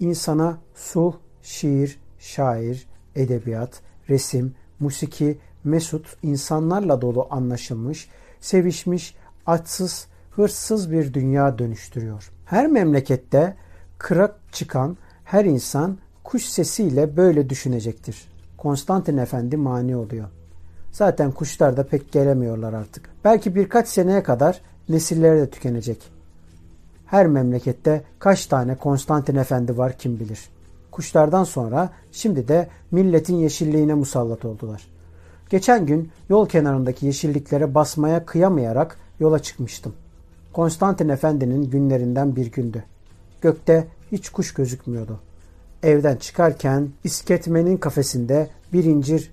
insana 0.00 0.58
sulh, 0.74 1.14
şiir, 1.42 2.00
şair, 2.18 2.88
edebiyat, 3.16 3.80
resim, 4.08 4.54
musiki, 4.80 5.38
mesut, 5.68 6.16
insanlarla 6.22 7.00
dolu 7.00 7.26
anlaşılmış, 7.30 8.08
sevişmiş, 8.40 9.14
açsız, 9.46 10.06
hırsız 10.30 10.92
bir 10.92 11.14
dünya 11.14 11.58
dönüştürüyor. 11.58 12.30
Her 12.44 12.66
memlekette 12.66 13.54
kırak 13.98 14.34
çıkan 14.52 14.96
her 15.24 15.44
insan 15.44 15.98
kuş 16.24 16.44
sesiyle 16.44 17.16
böyle 17.16 17.50
düşünecektir. 17.50 18.28
Konstantin 18.58 19.16
Efendi 19.16 19.56
mani 19.56 19.96
oluyor. 19.96 20.28
Zaten 20.92 21.32
kuşlar 21.32 21.76
da 21.76 21.86
pek 21.86 22.12
gelemiyorlar 22.12 22.72
artık. 22.72 23.10
Belki 23.24 23.54
birkaç 23.54 23.88
seneye 23.88 24.22
kadar 24.22 24.60
nesilleri 24.88 25.40
de 25.40 25.50
tükenecek. 25.50 26.10
Her 27.06 27.26
memlekette 27.26 28.02
kaç 28.18 28.46
tane 28.46 28.74
Konstantin 28.74 29.36
Efendi 29.36 29.78
var 29.78 29.98
kim 29.98 30.20
bilir. 30.20 30.48
Kuşlardan 30.90 31.44
sonra 31.44 31.90
şimdi 32.12 32.48
de 32.48 32.68
milletin 32.90 33.36
yeşilliğine 33.36 33.94
musallat 33.94 34.44
oldular. 34.44 34.97
Geçen 35.50 35.86
gün 35.86 36.10
yol 36.28 36.48
kenarındaki 36.48 37.06
yeşilliklere 37.06 37.74
basmaya 37.74 38.26
kıyamayarak 38.26 38.98
yola 39.20 39.38
çıkmıştım. 39.38 39.94
Konstantin 40.52 41.08
Efendi'nin 41.08 41.70
günlerinden 41.70 42.36
bir 42.36 42.52
gündü. 42.52 42.84
Gökte 43.40 43.88
hiç 44.12 44.28
kuş 44.28 44.54
gözükmüyordu. 44.54 45.20
Evden 45.82 46.16
çıkarken 46.16 46.88
isketmenin 47.04 47.76
kafesinde 47.76 48.50
bir 48.72 48.84
incir 48.84 49.32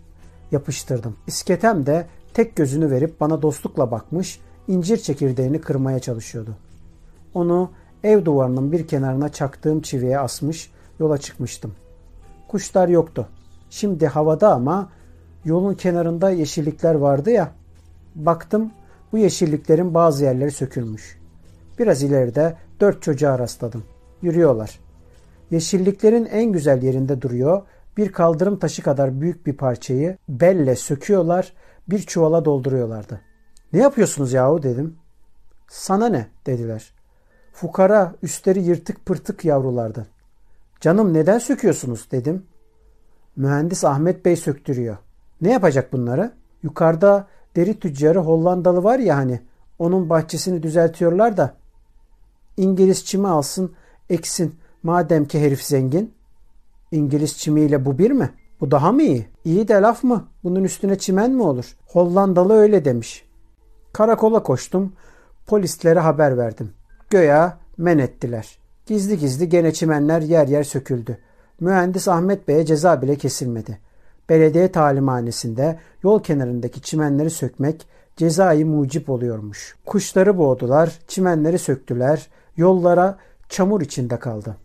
yapıştırdım. 0.52 1.16
İsketem 1.28 1.86
de 1.86 2.06
tek 2.34 2.56
gözünü 2.56 2.92
verip 2.92 3.20
bana 3.20 3.42
dostlukla 3.42 3.92
bakmış, 3.92 4.40
incir 4.68 4.98
çekirdeğini 4.98 5.62
kırmaya 5.62 6.00
çalışıyordu. 6.00 6.56
Onu 7.34 7.70
ev 8.04 8.26
duvarının 8.26 8.72
bir 8.72 8.88
kenarına 8.88 9.30
çaktığım 9.30 9.82
çiviye 9.82 10.20
asmış, 10.20 10.72
yola 11.00 11.18
çıkmıştım. 11.18 11.76
Kuşlar 12.48 12.88
yoktu. 12.88 13.28
Şimdi 13.70 14.08
havada 14.08 14.54
ama 14.54 14.90
yolun 15.46 15.74
kenarında 15.74 16.30
yeşillikler 16.30 16.96
vardı 16.96 17.32
ya. 17.32 17.52
Baktım 18.16 18.72
bu 19.12 19.18
yeşilliklerin 19.18 19.94
bazı 19.94 20.24
yerleri 20.24 20.52
sökülmüş. 20.52 21.20
Biraz 21.80 22.04
ileride 22.04 22.58
dört 22.80 23.02
çocuğa 23.02 23.40
rastladım. 23.40 23.84
Yürüyorlar. 24.22 24.80
Yeşilliklerin 25.52 26.26
en 26.26 26.52
güzel 26.52 26.84
yerinde 26.84 27.22
duruyor. 27.22 27.62
Bir 27.98 28.12
kaldırım 28.12 28.60
taşı 28.60 28.84
kadar 28.84 29.22
büyük 29.22 29.46
bir 29.46 29.58
parçayı 29.58 30.18
belle 30.30 30.76
söküyorlar, 30.76 31.54
bir 31.90 32.00
çuvala 32.00 32.46
dolduruyorlardı. 32.46 33.22
Ne 33.74 33.80
yapıyorsunuz 33.80 34.34
yahu 34.34 34.64
dedim. 34.64 34.96
Sana 35.68 36.10
ne 36.10 36.28
dediler. 36.46 36.94
Fukara 37.54 38.16
üstleri 38.24 38.62
yırtık 38.62 39.06
pırtık 39.06 39.46
yavrulardı. 39.46 40.08
Canım 40.82 41.14
neden 41.14 41.40
söküyorsunuz 41.40 42.08
dedim. 42.12 42.46
Mühendis 43.36 43.84
Ahmet 43.84 44.26
Bey 44.26 44.36
söktürüyor. 44.36 44.98
Ne 45.42 45.52
yapacak 45.52 45.94
bunları? 45.94 46.32
Yukarıda 46.64 47.28
deri 47.56 47.80
tüccarı 47.80 48.20
Hollandalı 48.20 48.84
var 48.84 49.00
ya 49.00 49.18
hani 49.18 49.40
onun 49.80 50.10
bahçesini 50.10 50.64
düzeltiyorlar 50.64 51.38
da 51.38 51.54
İngiliz 52.58 53.06
çimi 53.06 53.28
alsın 53.28 53.74
eksin 54.10 54.56
madem 54.84 55.26
ki 55.26 55.42
herif 55.42 55.64
zengin. 55.64 56.14
İngiliz 56.92 57.38
çimiyle 57.38 57.86
bu 57.86 57.98
bir 57.98 58.12
mi? 58.12 58.30
Bu 58.62 58.72
daha 58.72 58.92
mı 58.92 59.02
iyi? 59.02 59.28
İyi 59.46 59.68
de 59.68 59.74
laf 59.74 60.04
mı? 60.04 60.28
Bunun 60.44 60.64
üstüne 60.64 60.98
çimen 60.98 61.32
mi 61.32 61.44
olur? 61.44 61.78
Hollandalı 61.88 62.54
öyle 62.54 62.86
demiş. 62.86 63.26
Karakola 63.94 64.44
koştum. 64.44 64.94
Polislere 65.48 66.00
haber 66.00 66.38
verdim. 66.38 66.72
Göya 67.10 67.58
men 67.78 67.98
ettiler. 67.98 68.58
Gizli 68.86 69.18
gizli 69.18 69.50
gene 69.50 69.74
çimenler 69.74 70.22
yer 70.22 70.48
yer 70.48 70.64
söküldü. 70.64 71.18
Mühendis 71.60 72.08
Ahmet 72.08 72.48
Bey'e 72.48 72.66
ceza 72.66 73.02
bile 73.02 73.16
kesilmedi. 73.16 73.80
Belediye 74.30 74.72
talimhanesinde 74.72 75.80
yol 76.04 76.24
kenarındaki 76.24 76.82
çimenleri 76.82 77.30
sökmek 77.30 77.88
cezayı 78.18 78.66
mucip 78.66 79.10
oluyormuş. 79.10 79.76
Kuşları 79.86 80.38
boğdular, 80.38 81.00
çimenleri 81.08 81.60
söktüler, 81.60 82.28
yollara 82.58 83.18
çamur 83.50 83.82
içinde 83.82 84.20
kaldı. 84.20 84.58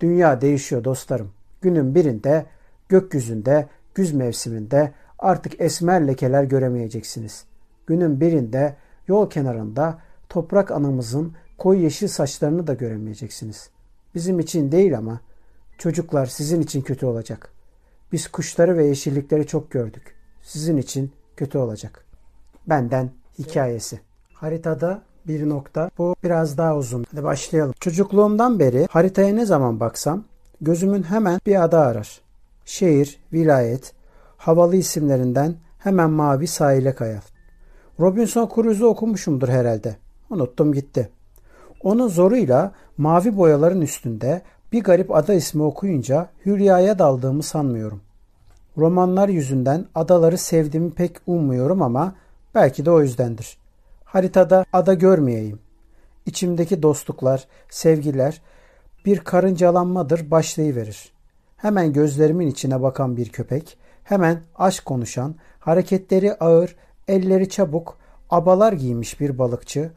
Dünya 0.00 0.40
değişiyor 0.40 0.84
dostlarım. 0.84 1.30
Günün 1.60 1.94
birinde 1.94 2.46
gökyüzünde 2.88 3.68
güz 3.94 4.12
mevsiminde 4.12 4.92
artık 5.18 5.60
esmer 5.60 6.06
lekeler 6.06 6.44
göremeyeceksiniz. 6.44 7.44
Günün 7.86 8.20
birinde 8.20 8.76
yol 9.08 9.30
kenarında 9.30 9.98
toprak 10.28 10.70
anamızın 10.70 11.32
koyu 11.58 11.80
yeşil 11.80 12.08
saçlarını 12.08 12.66
da 12.66 12.74
göremeyeceksiniz. 12.74 13.70
Bizim 14.14 14.38
için 14.38 14.72
değil 14.72 14.98
ama 14.98 15.20
çocuklar 15.78 16.26
sizin 16.26 16.62
için 16.62 16.82
kötü 16.82 17.06
olacak. 17.06 17.59
Biz 18.12 18.28
kuşları 18.28 18.76
ve 18.76 18.86
yeşillikleri 18.86 19.46
çok 19.46 19.70
gördük. 19.70 20.14
Sizin 20.42 20.76
için 20.76 21.12
kötü 21.36 21.58
olacak. 21.58 22.04
Benden 22.66 23.10
hikayesi. 23.38 24.00
Haritada 24.34 25.02
bir 25.28 25.48
nokta. 25.48 25.90
Bu 25.98 26.16
biraz 26.24 26.58
daha 26.58 26.76
uzun. 26.76 27.06
Hadi 27.10 27.24
başlayalım. 27.24 27.74
Çocukluğumdan 27.80 28.58
beri 28.58 28.86
haritaya 28.90 29.34
ne 29.34 29.46
zaman 29.46 29.80
baksam 29.80 30.24
gözümün 30.60 31.02
hemen 31.02 31.40
bir 31.46 31.64
ada 31.64 31.80
arar. 31.80 32.20
Şehir, 32.64 33.18
vilayet, 33.32 33.92
havalı 34.36 34.76
isimlerinden 34.76 35.54
hemen 35.78 36.10
mavi 36.10 36.46
sahile 36.46 36.94
kayar. 36.94 37.24
Robinson 38.00 38.50
Crusoe'u 38.54 38.88
okumuşumdur 38.88 39.48
herhalde. 39.48 39.96
Unuttum 40.30 40.72
gitti. 40.72 41.10
Onun 41.82 42.08
zoruyla 42.08 42.72
mavi 42.96 43.36
boyaların 43.36 43.80
üstünde 43.80 44.42
bir 44.72 44.82
garip 44.82 45.14
ada 45.14 45.34
ismi 45.34 45.62
okuyunca 45.62 46.30
Hülya'ya 46.46 46.98
daldığımı 46.98 47.42
sanmıyorum. 47.42 48.00
Romanlar 48.78 49.28
yüzünden 49.28 49.86
adaları 49.94 50.38
sevdiğimi 50.38 50.90
pek 50.90 51.16
ummuyorum 51.26 51.82
ama 51.82 52.14
belki 52.54 52.84
de 52.84 52.90
o 52.90 53.00
yüzdendir. 53.00 53.58
Haritada 54.04 54.64
ada 54.72 54.94
görmeyeyim. 54.94 55.58
İçimdeki 56.26 56.82
dostluklar, 56.82 57.48
sevgiler 57.70 58.42
bir 59.04 59.18
karıncalanmadır 59.18 60.30
başlayıverir. 60.30 61.12
Hemen 61.56 61.92
gözlerimin 61.92 62.46
içine 62.46 62.82
bakan 62.82 63.16
bir 63.16 63.28
köpek, 63.28 63.78
hemen 64.04 64.40
aşk 64.56 64.84
konuşan, 64.84 65.34
hareketleri 65.58 66.34
ağır, 66.34 66.76
elleri 67.08 67.48
çabuk, 67.48 67.98
abalar 68.30 68.72
giymiş 68.72 69.20
bir 69.20 69.38
balıkçı, 69.38 69.90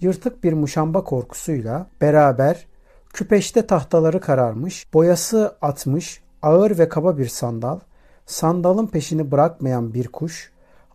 yırtık 0.00 0.44
bir 0.44 0.52
muşamba 0.52 1.04
korkusuyla 1.04 1.86
beraber 2.00 2.66
küpeşte 3.12 3.66
tahtaları 3.66 4.20
kararmış, 4.20 4.94
boyası 4.94 5.56
atmış, 5.62 6.22
ağır 6.42 6.78
ve 6.78 6.88
kaba 6.88 7.18
bir 7.18 7.28
sandal, 7.28 7.80
sandalın 8.26 8.86
peşini 8.86 9.30
bırakmayan 9.30 9.94
bir 9.94 10.08
kuş, 10.08 10.52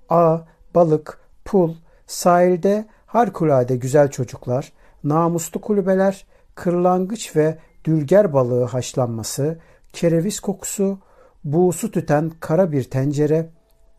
ağ, 0.09 0.39
balık, 0.75 1.19
pul, 1.45 1.75
sahilde 2.07 2.85
harikulade 3.05 3.75
güzel 3.75 4.11
çocuklar, 4.11 4.73
namuslu 5.03 5.61
kulübeler, 5.61 6.25
kırlangıç 6.55 7.35
ve 7.35 7.57
dülger 7.85 8.33
balığı 8.33 8.63
haşlanması, 8.63 9.59
kereviz 9.93 10.39
kokusu, 10.39 10.99
buğusu 11.43 11.91
tüten 11.91 12.31
kara 12.39 12.71
bir 12.71 12.83
tencere, 12.83 13.49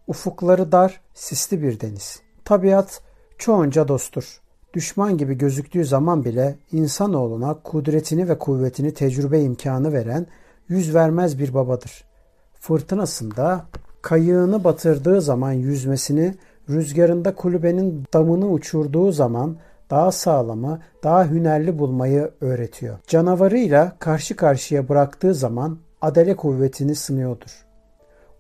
ufukları 0.06 0.73
dar, 0.73 1.00
sisli 1.14 1.62
bir 1.62 1.80
deniz. 1.80 2.23
Tabiat 2.44 3.02
çoğunca 3.38 3.88
dosttur. 3.88 4.40
Düşman 4.75 5.19
gibi 5.19 5.38
gözüktüğü 5.38 5.85
zaman 5.85 6.25
bile 6.25 6.57
insanoğluna 6.73 7.54
kudretini 7.54 8.28
ve 8.28 8.38
kuvvetini 8.38 8.95
tecrübe 8.95 9.43
imkanı 9.43 9.93
veren 9.93 10.26
yüz 10.69 10.95
vermez 10.95 11.38
bir 11.38 11.54
babadır. 11.54 12.04
Fırtınasında 12.61 13.64
kayığını 14.02 14.64
batırdığı 14.64 15.21
zaman 15.21 15.52
yüzmesini, 15.52 16.35
rüzgarında 16.71 17.35
kulübenin 17.35 18.04
damını 18.14 18.50
uçurduğu 18.50 19.12
zaman 19.12 19.57
daha 19.90 20.12
sağlamı, 20.12 20.81
daha 21.02 21.31
hünerli 21.31 21.78
bulmayı 21.78 22.31
öğretiyor. 22.40 22.99
Canavarıyla 23.07 23.93
karşı 23.99 24.37
karşıya 24.37 24.88
bıraktığı 24.88 25.35
zaman 25.35 25.78
adele 26.02 26.37
kuvvetini 26.37 26.95
sınıyordur. 26.95 27.66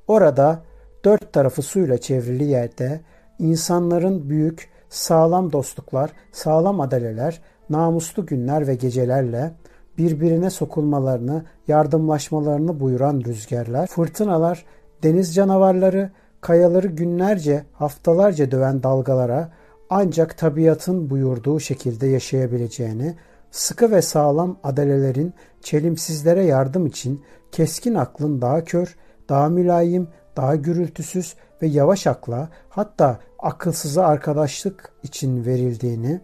Orada 0.08 0.62
dört 1.04 1.32
tarafı 1.32 1.62
suyla 1.62 1.98
çevrili 1.98 2.44
yerde 2.44 3.00
insanların 3.38 4.30
büyük, 4.30 4.73
sağlam 4.94 5.52
dostluklar, 5.52 6.10
sağlam 6.32 6.80
adaleler, 6.80 7.40
namuslu 7.70 8.26
günler 8.26 8.66
ve 8.66 8.74
gecelerle 8.74 9.52
birbirine 9.98 10.50
sokulmalarını, 10.50 11.44
yardımlaşmalarını 11.68 12.80
buyuran 12.80 13.22
rüzgarlar, 13.26 13.86
fırtınalar, 13.86 14.64
deniz 15.02 15.34
canavarları, 15.34 16.10
kayaları 16.40 16.86
günlerce, 16.86 17.64
haftalarca 17.72 18.50
döven 18.50 18.82
dalgalara 18.82 19.52
ancak 19.90 20.38
tabiatın 20.38 21.10
buyurduğu 21.10 21.60
şekilde 21.60 22.06
yaşayabileceğini, 22.06 23.14
sıkı 23.50 23.90
ve 23.90 24.02
sağlam 24.02 24.56
adalelerin 24.62 25.34
çelimsizlere 25.60 26.44
yardım 26.44 26.86
için 26.86 27.22
keskin 27.52 27.94
aklın 27.94 28.40
daha 28.40 28.64
kör, 28.64 28.96
daha 29.28 29.48
mülayim, 29.48 30.08
daha 30.36 30.56
gürültüsüz 30.56 31.34
ve 31.64 31.68
yavaş 31.68 32.06
akla 32.06 32.48
hatta 32.68 33.18
akılsıza 33.38 34.06
arkadaşlık 34.06 34.92
için 35.02 35.44
verildiğini, 35.44 36.20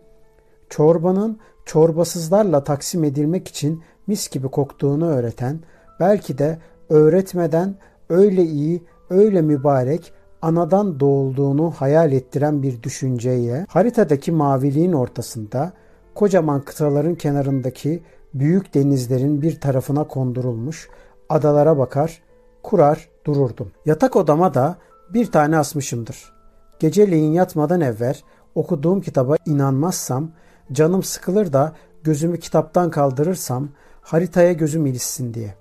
çorbanın 0.69 1.39
çorbasızlarla 1.65 2.65
taksim 2.65 3.05
edilmek 3.05 3.49
için 3.49 3.83
mis 4.07 4.31
gibi 4.31 4.49
koktuğunu 4.49 5.07
öğreten, 5.07 5.61
belki 6.01 6.39
de 6.39 6.59
öğretmeden 6.89 7.75
öyle 8.09 8.43
iyi, 8.43 8.85
öyle 9.11 9.43
mübarek, 9.43 10.13
anadan 10.43 11.01
doğulduğunu 11.01 11.71
hayal 11.71 12.13
ettiren 12.13 12.63
bir 12.63 12.83
düşünceyle 12.83 13.67
haritadaki 13.69 14.33
maviliğin 14.33 14.93
ortasında 14.93 15.73
kocaman 16.15 16.61
kıtaların 16.61 17.15
kenarındaki 17.15 18.03
büyük 18.35 18.75
denizlerin 18.75 19.43
bir 19.43 19.61
tarafına 19.61 20.05
kondurulmuş 20.05 20.89
adalara 21.29 21.79
bakar, 21.79 22.23
kurar 22.63 23.09
dururdum. 23.27 23.73
Yatak 23.87 24.17
odama 24.17 24.55
da 24.55 24.79
bir 25.15 25.31
tane 25.31 25.59
asmışımdır. 25.59 26.33
Geceleyin 26.79 27.33
yatmadan 27.33 27.81
evvel 27.81 28.17
okuduğum 28.55 29.01
kitaba 29.01 29.37
inanmazsam, 29.47 30.31
canım 30.73 31.03
sıkılır 31.03 31.53
da 31.53 31.73
gözümü 32.05 32.39
kitaptan 32.41 32.91
kaldırırsam 32.91 33.69
haritaya 34.01 34.53
gözüm 34.53 34.87
ilişsin 34.87 35.35
diye. 35.35 35.55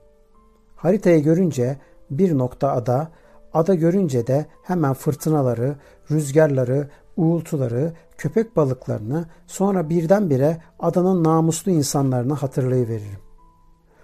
Haritayı 0.75 1.23
görünce 1.23 1.77
bir 2.09 2.37
nokta 2.37 2.71
ada, 2.71 3.11
ada 3.53 3.75
görünce 3.75 4.27
de 4.27 4.45
hemen 4.63 4.93
fırtınaları, 4.93 5.75
rüzgarları, 6.11 6.89
uğultuları, 7.17 7.93
köpek 8.17 8.55
balıklarını 8.55 9.25
sonra 9.47 9.89
birdenbire 9.89 10.57
adanın 10.79 11.23
namuslu 11.23 11.71
insanlarını 11.71 12.33
hatırlayıveririm. 12.33 13.19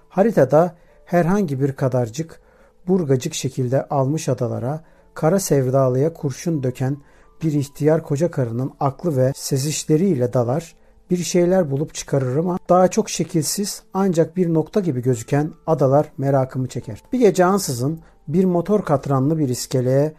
Haritada 0.09 0.75
herhangi 1.05 1.61
bir 1.61 1.71
kadarcık 1.71 2.41
burgacık 2.87 3.33
şekilde 3.33 3.87
almış 3.87 4.29
adalara, 4.29 4.83
kara 5.15 5.39
sevdalıya 5.39 6.13
kurşun 6.13 6.63
döken 6.63 6.97
bir 7.43 7.53
ihtiyar 7.53 8.03
koca 8.03 8.31
karının 8.31 8.71
aklı 8.79 9.17
ve 9.17 9.31
sezişleriyle 9.35 10.33
dalar, 10.33 10.75
bir 11.09 11.17
şeyler 11.17 11.71
bulup 11.71 11.93
çıkarırım 11.93 12.49
ama 12.49 12.59
daha 12.69 12.87
çok 12.87 13.09
şekilsiz 13.09 13.83
ancak 13.93 14.37
bir 14.37 14.53
nokta 14.53 14.79
gibi 14.79 15.01
gözüken 15.01 15.51
adalar 15.67 16.11
merakımı 16.17 16.67
çeker. 16.67 17.03
Bir 17.13 17.19
gece 17.19 17.45
ansızın 17.45 17.99
bir 18.27 18.45
motor 18.45 18.85
katranlı 18.85 19.39
bir 19.39 19.49
iskeleye 19.49 20.13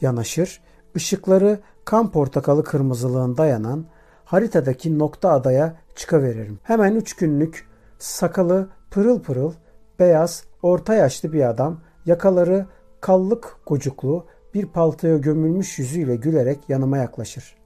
yanaşır, 0.00 0.60
ışıkları 0.96 1.60
kan 1.84 2.10
portakalı 2.10 2.64
kırmızılığında 2.64 3.46
yanan 3.46 3.86
haritadaki 4.24 4.98
nokta 4.98 5.30
adaya 5.30 5.76
çıkaveririm. 5.96 6.58
Hemen 6.62 6.94
üç 6.94 7.16
günlük 7.16 7.68
sakalı 7.98 8.68
pırıl 8.90 9.22
pırıl 9.22 9.52
beyaz 9.98 10.44
orta 10.62 10.94
yaşlı 10.94 11.32
bir 11.32 11.48
adam 11.48 11.80
yakaları 12.06 12.66
kallık 13.00 13.56
gocuklu 13.66 14.26
bir 14.54 14.66
paltoya 14.66 15.16
gömülmüş 15.16 15.78
yüzüyle 15.78 16.16
gülerek 16.16 16.68
yanıma 16.68 16.98
yaklaşır. 16.98 17.56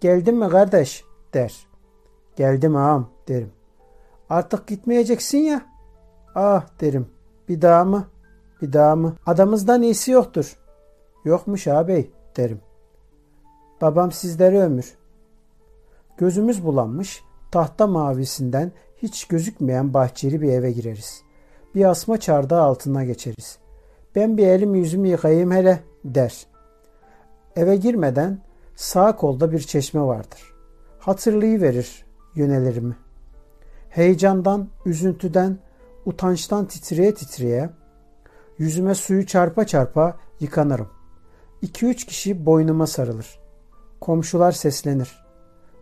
Geldin 0.00 0.34
mi 0.36 0.48
kardeş 0.48 1.04
der. 1.34 1.66
Geldim 2.36 2.76
ağam 2.76 3.10
derim. 3.28 3.50
Artık 4.30 4.66
gitmeyeceksin 4.66 5.38
ya. 5.38 5.66
Ah 6.34 6.66
derim. 6.80 7.08
Bir 7.48 7.62
daha 7.62 7.84
mı? 7.84 8.06
Bir 8.62 8.72
daha 8.72 8.96
mı? 8.96 9.16
Adamızdan 9.26 9.82
iyisi 9.82 10.10
yoktur. 10.10 10.56
Yokmuş 11.24 11.68
ağabey 11.68 12.10
derim. 12.36 12.60
Babam 13.80 14.12
sizlere 14.12 14.60
ömür. 14.60 14.94
Gözümüz 16.18 16.64
bulanmış, 16.64 17.22
tahta 17.50 17.86
mavisinden 17.86 18.72
hiç 18.96 19.24
gözükmeyen 19.24 19.94
bahçeli 19.94 20.40
bir 20.40 20.48
eve 20.48 20.72
gireriz. 20.72 21.22
Bir 21.74 21.84
asma 21.84 22.20
çardağı 22.20 22.62
altına 22.62 23.04
geçeriz. 23.04 23.58
Ben 24.14 24.36
bir 24.36 24.46
elim 24.46 24.74
yüzümü 24.74 25.08
yıkayayım 25.08 25.52
hele 25.52 25.82
der. 26.14 26.46
Eve 27.56 27.76
girmeden 27.76 28.38
sağ 28.76 29.16
kolda 29.16 29.52
bir 29.52 29.60
çeşme 29.60 30.00
vardır. 30.00 30.54
Hatırlayıverir 30.98 32.04
yönelerimi. 32.34 32.96
Heyecandan, 33.88 34.68
üzüntüden, 34.86 35.58
utançtan 36.06 36.66
titreye 36.66 37.14
titreye 37.14 37.70
yüzüme 38.58 38.94
suyu 38.94 39.26
çarpa 39.26 39.66
çarpa 39.66 40.16
yıkanırım. 40.40 40.88
İki 41.62 41.86
üç 41.86 42.06
kişi 42.06 42.46
boynuma 42.46 42.86
sarılır. 42.86 43.38
Komşular 44.00 44.52
seslenir. 44.52 45.24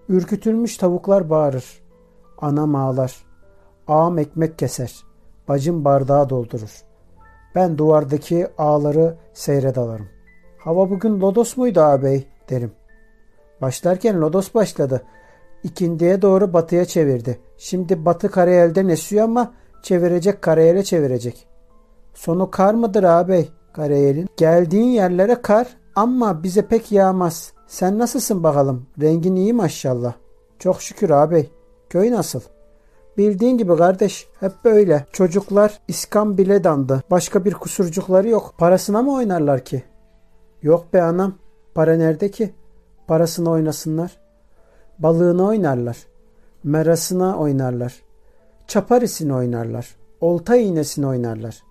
Ürkütülmüş 0.08 0.76
tavuklar 0.76 1.30
bağırır. 1.30 1.82
Anam 2.38 2.74
ağlar. 2.74 3.24
Ağam 3.88 4.18
ekmek 4.18 4.58
keser. 4.58 5.04
Bacım 5.48 5.84
bardağı 5.84 6.30
doldurur. 6.30 6.82
Ben 7.54 7.78
duvardaki 7.78 8.48
ağları 8.58 9.16
seyredalarım. 9.34 10.13
Hava 10.64 10.90
bugün 10.90 11.20
lodos 11.20 11.56
muydu 11.56 11.80
ağabey 11.80 12.26
derim. 12.50 12.72
Başlarken 13.62 14.20
lodos 14.20 14.54
başladı. 14.54 15.02
İkindiye 15.62 16.22
doğru 16.22 16.52
batıya 16.52 16.84
çevirdi. 16.84 17.38
Şimdi 17.56 18.04
batı 18.04 18.30
karayelden 18.30 18.88
esiyor 18.88 19.24
ama 19.24 19.52
çevirecek 19.82 20.42
karayele 20.42 20.84
çevirecek. 20.84 21.46
Sonu 22.14 22.50
kar 22.50 22.74
mıdır 22.74 23.04
ağabey 23.04 23.48
karayelin? 23.72 24.28
Geldiğin 24.36 24.90
yerlere 24.90 25.42
kar 25.42 25.66
ama 25.94 26.42
bize 26.42 26.66
pek 26.66 26.92
yağmaz. 26.92 27.52
Sen 27.66 27.98
nasılsın 27.98 28.42
bakalım? 28.42 28.86
Rengin 29.00 29.36
iyi 29.36 29.52
maşallah. 29.52 30.14
Çok 30.58 30.82
şükür 30.82 31.10
ağabey. 31.10 31.50
Köy 31.90 32.10
nasıl? 32.10 32.40
Bildiğin 33.18 33.58
gibi 33.58 33.76
kardeş 33.76 34.28
hep 34.40 34.52
böyle. 34.64 35.06
Çocuklar 35.12 35.80
bile 36.14 36.64
dandı. 36.64 37.02
Başka 37.10 37.44
bir 37.44 37.54
kusurcukları 37.54 38.28
yok. 38.28 38.54
Parasına 38.58 39.02
mı 39.02 39.14
oynarlar 39.14 39.64
ki? 39.64 39.82
Yok 40.64 40.92
be 40.92 41.02
anam. 41.02 41.34
Para 41.74 41.96
nerede 41.96 42.30
ki? 42.30 42.54
Parasını 43.06 43.50
oynasınlar. 43.50 44.16
Balığını 44.98 45.46
oynarlar. 45.46 45.96
Merasına 46.64 47.38
oynarlar. 47.38 48.02
Çaparisini 48.66 49.34
oynarlar. 49.34 49.96
Olta 50.20 50.56
iğnesini 50.56 51.06
oynarlar. 51.06 51.62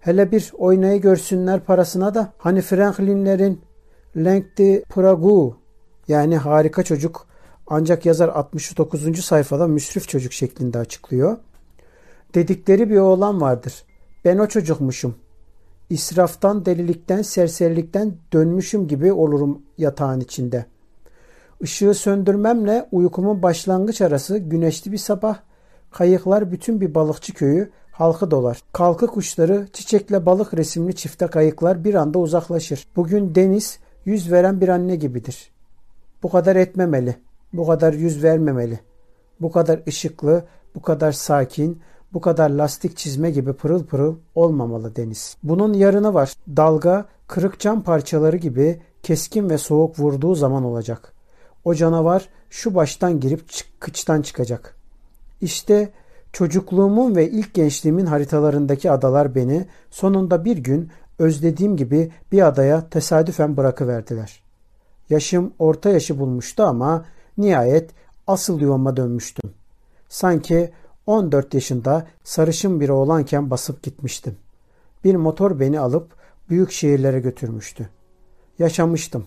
Hele 0.00 0.32
bir 0.32 0.52
oynayı 0.58 1.00
görsünler 1.00 1.60
parasına 1.60 2.14
da 2.14 2.32
hani 2.38 2.60
Franklinlerin 2.60 3.60
Lenk 4.16 4.58
de 4.58 4.82
Pragu 4.88 5.56
yani 6.08 6.36
harika 6.36 6.82
çocuk 6.82 7.26
ancak 7.66 8.06
yazar 8.06 8.28
69. 8.28 9.24
sayfada 9.24 9.66
müsrif 9.66 10.08
çocuk 10.08 10.32
şeklinde 10.32 10.78
açıklıyor. 10.78 11.36
Dedikleri 12.34 12.90
bir 12.90 12.98
oğlan 12.98 13.40
vardır. 13.40 13.84
Ben 14.24 14.38
o 14.38 14.46
çocukmuşum. 14.46 15.14
İsraftan, 15.92 16.66
delilikten, 16.66 17.22
serserilikten 17.22 18.14
dönmüşüm 18.32 18.88
gibi 18.88 19.12
olurum 19.12 19.62
yatağın 19.78 20.20
içinde. 20.20 20.66
Işığı 21.60 21.94
söndürmemle 21.94 22.88
uykumun 22.92 23.42
başlangıç 23.42 24.00
arası 24.00 24.38
güneşli 24.38 24.92
bir 24.92 24.98
sabah 24.98 25.38
kayıklar 25.90 26.52
bütün 26.52 26.80
bir 26.80 26.94
balıkçı 26.94 27.34
köyü 27.34 27.70
halkı 27.90 28.30
dolar. 28.30 28.62
Kalkı 28.72 29.06
kuşları 29.06 29.68
çiçekle 29.72 30.26
balık 30.26 30.54
resimli 30.54 30.94
çifte 30.94 31.26
kayıklar 31.26 31.84
bir 31.84 31.94
anda 31.94 32.18
uzaklaşır. 32.18 32.86
Bugün 32.96 33.34
deniz 33.34 33.78
yüz 34.04 34.32
veren 34.32 34.60
bir 34.60 34.68
anne 34.68 34.96
gibidir. 34.96 35.50
Bu 36.22 36.30
kadar 36.30 36.56
etmemeli, 36.56 37.16
bu 37.52 37.66
kadar 37.66 37.92
yüz 37.92 38.22
vermemeli. 38.22 38.80
Bu 39.40 39.52
kadar 39.52 39.80
ışıklı, 39.88 40.44
bu 40.74 40.82
kadar 40.82 41.12
sakin, 41.12 41.82
Bu 42.14 42.20
kadar 42.20 42.50
lastik 42.50 42.96
çizme 42.96 43.30
gibi 43.30 43.52
pırıl 43.52 43.84
pırıl 43.84 44.16
olmamalı 44.34 44.96
deniz. 44.96 45.36
Bunun 45.42 45.72
yarını 45.72 46.14
var. 46.14 46.34
Dalga 46.56 47.06
kırık 47.26 47.60
cam 47.60 47.82
parçaları 47.82 48.36
gibi 48.36 48.80
keskin 49.02 49.50
ve 49.50 49.58
soğuk 49.58 49.98
vurduğu 49.98 50.34
zaman 50.34 50.64
olacak. 50.64 51.12
O 51.64 51.74
canavar 51.74 52.28
şu 52.50 52.74
baştan 52.74 53.20
girip 53.20 53.44
kıçtan 53.80 54.22
çıkacak. 54.22 54.76
İşte 55.40 55.92
çocukluğumun 56.32 57.16
ve 57.16 57.30
ilk 57.30 57.54
gençliğimin 57.54 58.06
haritalarındaki 58.06 58.90
adalar 58.90 59.34
beni 59.34 59.66
sonunda 59.90 60.44
bir 60.44 60.56
gün 60.56 60.90
özlediğim 61.18 61.76
gibi 61.76 62.12
bir 62.32 62.46
adaya 62.46 62.88
tesadüfen 62.88 63.56
bırakıverdiler. 63.56 64.42
Yaşım 65.10 65.52
orta 65.58 65.90
yaşı 65.90 66.18
bulmuştu 66.18 66.62
ama 66.62 67.04
nihayet 67.38 67.90
asıl 68.26 68.60
yuvama 68.60 68.96
dönmüştüm. 68.96 69.50
Sanki 70.08 70.72
14 71.06 71.54
yaşında 71.54 72.06
sarışın 72.24 72.80
bir 72.80 72.88
oğlanken 72.88 73.50
basıp 73.50 73.82
gitmiştim. 73.82 74.36
Bir 75.04 75.14
motor 75.14 75.60
beni 75.60 75.80
alıp 75.80 76.10
büyük 76.50 76.72
şehirlere 76.72 77.20
götürmüştü. 77.20 77.88
Yaşamıştım. 78.58 79.26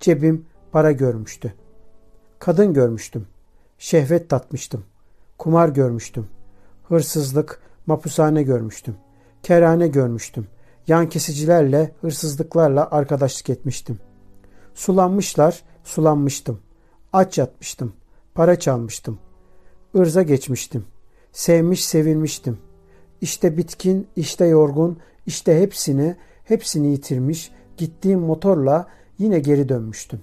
Cebim 0.00 0.46
para 0.72 0.92
görmüştü. 0.92 1.54
Kadın 2.38 2.74
görmüştüm. 2.74 3.26
Şehvet 3.78 4.30
tatmıştım. 4.30 4.84
Kumar 5.38 5.68
görmüştüm. 5.68 6.26
Hırsızlık, 6.88 7.60
mapushane 7.86 8.42
görmüştüm. 8.42 8.96
Kerane 9.42 9.88
görmüştüm. 9.88 10.46
Yan 10.86 11.08
kesicilerle, 11.08 11.92
hırsızlıklarla 12.00 12.90
arkadaşlık 12.90 13.50
etmiştim. 13.50 13.98
Sulanmışlar, 14.74 15.62
sulanmıştım. 15.84 16.60
Aç 17.12 17.38
yatmıştım. 17.38 17.92
Para 18.34 18.58
çalmıştım. 18.58 19.18
Irza 19.94 20.22
geçmiştim. 20.22 20.84
Sevmiş 21.34 21.84
sevilmiştim. 21.84 22.58
İşte 23.20 23.56
bitkin, 23.56 24.06
işte 24.16 24.44
yorgun, 24.46 24.98
işte 25.26 25.60
hepsini, 25.60 26.16
hepsini 26.44 26.86
yitirmiş, 26.86 27.52
gittiğim 27.76 28.20
motorla 28.20 28.86
yine 29.18 29.38
geri 29.38 29.68
dönmüştüm. 29.68 30.20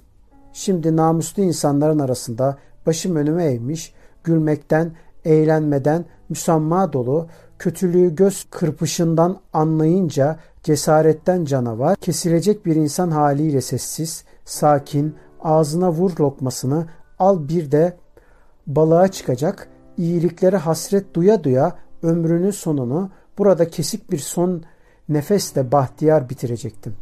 Şimdi 0.53 0.95
namuslu 0.95 1.43
insanların 1.43 1.99
arasında 1.99 2.57
başım 2.85 3.15
önüme 3.15 3.45
eğmiş, 3.45 3.93
gülmekten, 4.23 4.91
eğlenmeden, 5.25 6.05
müsamma 6.29 6.93
dolu, 6.93 7.27
kötülüğü 7.59 8.15
göz 8.15 8.47
kırpışından 8.51 9.39
anlayınca 9.53 10.39
cesaretten 10.63 11.45
canavar, 11.45 11.95
kesilecek 11.95 12.65
bir 12.65 12.75
insan 12.75 13.11
haliyle 13.11 13.61
sessiz, 13.61 14.23
sakin, 14.45 15.15
ağzına 15.41 15.91
vur 15.91 16.19
lokmasını, 16.19 16.87
al 17.19 17.47
bir 17.47 17.71
de 17.71 17.97
balığa 18.67 19.07
çıkacak, 19.07 19.67
iyiliklere 19.97 20.57
hasret 20.57 21.13
duya 21.13 21.43
duya 21.43 21.75
ömrünün 22.03 22.51
sonunu 22.51 23.09
burada 23.37 23.69
kesik 23.69 24.11
bir 24.11 24.17
son 24.17 24.63
nefesle 25.09 25.71
bahtiyar 25.71 26.29
bitirecektim. 26.29 26.95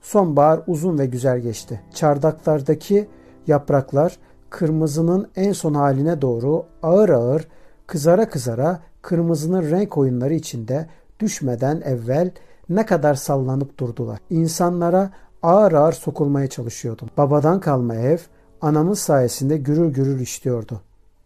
Sonbahar 0.00 0.60
uzun 0.66 0.98
ve 0.98 1.06
güzel 1.06 1.38
geçti. 1.38 1.80
Çardaklardaki 1.94 3.08
yapraklar 3.46 4.16
kırmızının 4.50 5.28
en 5.36 5.52
son 5.52 5.74
haline 5.74 6.22
doğru 6.22 6.66
ağır 6.82 7.08
ağır 7.08 7.48
kızara 7.86 8.28
kızara 8.28 8.80
kırmızının 9.02 9.70
renk 9.70 9.98
oyunları 9.98 10.34
içinde 10.34 10.86
düşmeden 11.20 11.80
evvel 11.80 12.30
ne 12.68 12.86
kadar 12.86 13.14
sallanıp 13.14 13.78
durdular. 13.78 14.18
İnsanlara 14.30 15.10
ağır 15.42 15.72
ağır 15.72 15.92
sokulmaya 15.92 16.46
çalışıyordum. 16.46 17.08
Babadan 17.16 17.60
kalma 17.60 17.94
ev 17.94 18.18
anamın 18.60 18.94
sayesinde 18.94 19.56
gürül 19.56 19.92
gürül 19.92 20.20
işliyordu. 20.20 20.80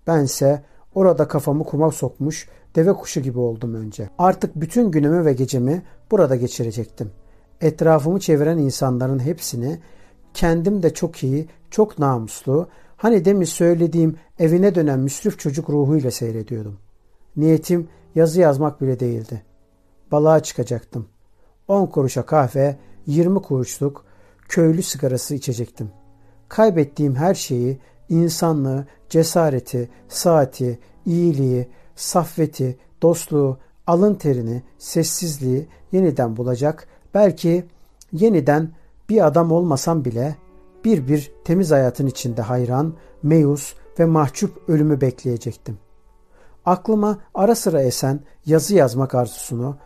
Bense 0.07 0.63
orada 0.97 1.29
kafamı 1.29 1.65
kuma 1.65 1.91
sokmuş 1.91 2.49
deve 2.77 2.93
kuşu 2.93 3.21
gibi 3.21 3.39
oldum 3.39 3.75
önce. 3.75 4.11
Artık 4.19 4.57
bütün 4.57 4.91
günümü 4.91 5.25
ve 5.25 5.33
gecemi 5.33 5.83
burada 6.11 6.37
geçirecektim. 6.37 7.11
Etrafımı 7.61 8.21
çeviren 8.21 8.59
insanların 8.59 9.19
hepsini 9.19 9.79
kendim 10.35 10.83
de 10.83 10.95
çok 10.95 11.23
iyi, 11.23 11.49
çok 11.71 11.99
namuslu, 11.99 12.69
hani 12.97 13.25
demin 13.25 13.45
söylediğim 13.45 14.17
evine 14.39 14.75
dönen 14.75 14.99
müsrif 14.99 15.39
çocuk 15.39 15.71
ruhuyla 15.71 16.11
seyrediyordum. 16.11 16.79
Niyetim 17.37 17.89
yazı 18.15 18.41
yazmak 18.41 18.81
bile 18.81 19.01
değildi. 19.01 19.43
Balığa 20.13 20.41
çıkacaktım. 20.41 21.09
10 21.69 21.87
kuruşa 21.87 22.27
kahve, 22.27 22.77
20 23.07 23.43
kuruşluk 23.43 24.05
köylü 24.49 24.83
sigarası 24.83 25.35
içecektim. 25.35 25.91
Kaybettiğim 26.49 27.15
her 27.15 27.35
şeyi, 27.35 27.79
insanlığı, 28.09 28.87
cesareti, 29.09 29.91
saati, 30.09 30.79
iyiliği, 31.07 31.69
saffeti, 31.97 32.79
dostluğu, 33.03 33.59
alın 33.87 34.15
terini, 34.15 34.63
sessizliği 34.79 35.67
yeniden 35.93 36.37
bulacak, 36.37 36.89
belki 37.15 37.65
yeniden 38.13 38.71
bir 39.09 39.27
adam 39.27 39.53
olmasam 39.53 40.05
bile 40.05 40.37
bir 40.85 41.09
bir 41.09 41.33
temiz 41.45 41.71
hayatın 41.71 42.07
içinde 42.07 42.43
hayran, 42.43 42.95
meyus 43.23 43.75
ve 43.99 44.05
mahcup 44.05 44.69
ölümü 44.69 45.01
bekleyecektim. 45.01 45.79
Aklıma 46.65 47.19
ara 47.35 47.55
sıra 47.55 47.83
esen 47.83 48.21
yazı 48.47 48.75
yazmak 48.75 49.15
arzusunu, 49.15 49.77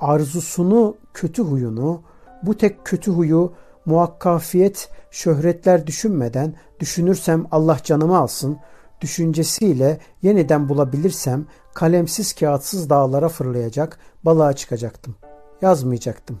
arzusunu, 0.00 0.96
kötü 1.14 1.42
huyunu, 1.42 2.02
bu 2.42 2.56
tek 2.56 2.84
kötü 2.84 3.10
huyu 3.10 3.52
muhakkafiyet, 3.88 4.88
şöhretler 5.10 5.86
düşünmeden 5.86 6.54
düşünürsem 6.80 7.46
Allah 7.50 7.78
canımı 7.84 8.18
alsın, 8.18 8.58
düşüncesiyle 9.00 9.98
yeniden 10.22 10.68
bulabilirsem 10.68 11.46
kalemsiz 11.74 12.32
kağıtsız 12.32 12.90
dağlara 12.90 13.28
fırlayacak, 13.28 13.98
balığa 14.24 14.52
çıkacaktım. 14.52 15.16
Yazmayacaktım. 15.62 16.38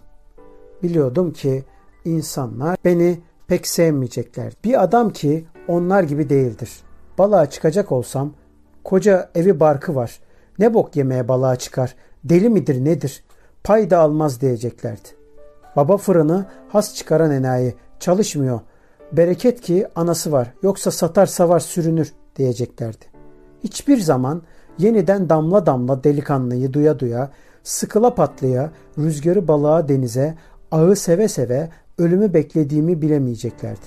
Biliyordum 0.82 1.32
ki 1.32 1.64
insanlar 2.04 2.76
beni 2.84 3.20
pek 3.46 3.66
sevmeyecekler. 3.66 4.52
Bir 4.64 4.82
adam 4.82 5.10
ki 5.10 5.46
onlar 5.68 6.02
gibi 6.02 6.28
değildir. 6.28 6.70
Balığa 7.18 7.50
çıkacak 7.50 7.92
olsam 7.92 8.32
koca 8.84 9.30
evi 9.34 9.60
barkı 9.60 9.94
var. 9.94 10.20
Ne 10.58 10.74
bok 10.74 10.96
yemeye 10.96 11.28
balığa 11.28 11.56
çıkar? 11.56 11.94
Deli 12.24 12.48
midir 12.48 12.84
nedir? 12.84 13.24
Pay 13.64 13.90
da 13.90 13.98
almaz 13.98 14.40
diyeceklerdi. 14.40 15.17
Baba 15.78 15.96
fırını 15.96 16.46
has 16.68 16.94
çıkaran 16.94 17.30
enayi 17.30 17.74
çalışmıyor. 18.00 18.60
Bereket 19.12 19.60
ki 19.60 19.86
anası 19.94 20.32
var 20.32 20.54
yoksa 20.62 20.90
satar 20.90 21.26
savar 21.26 21.60
sürünür 21.60 22.12
diyeceklerdi. 22.36 23.04
Hiçbir 23.64 23.98
zaman 23.98 24.42
yeniden 24.78 25.28
damla 25.28 25.66
damla 25.66 26.04
delikanlıyı 26.04 26.72
duya 26.72 26.98
duya, 26.98 27.30
sıkıla 27.62 28.14
patlaya, 28.14 28.70
rüzgarı 28.98 29.48
balığa 29.48 29.88
denize, 29.88 30.34
ağı 30.70 30.96
seve 30.96 31.28
seve 31.28 31.68
ölümü 31.98 32.34
beklediğimi 32.34 33.02
bilemeyeceklerdi. 33.02 33.86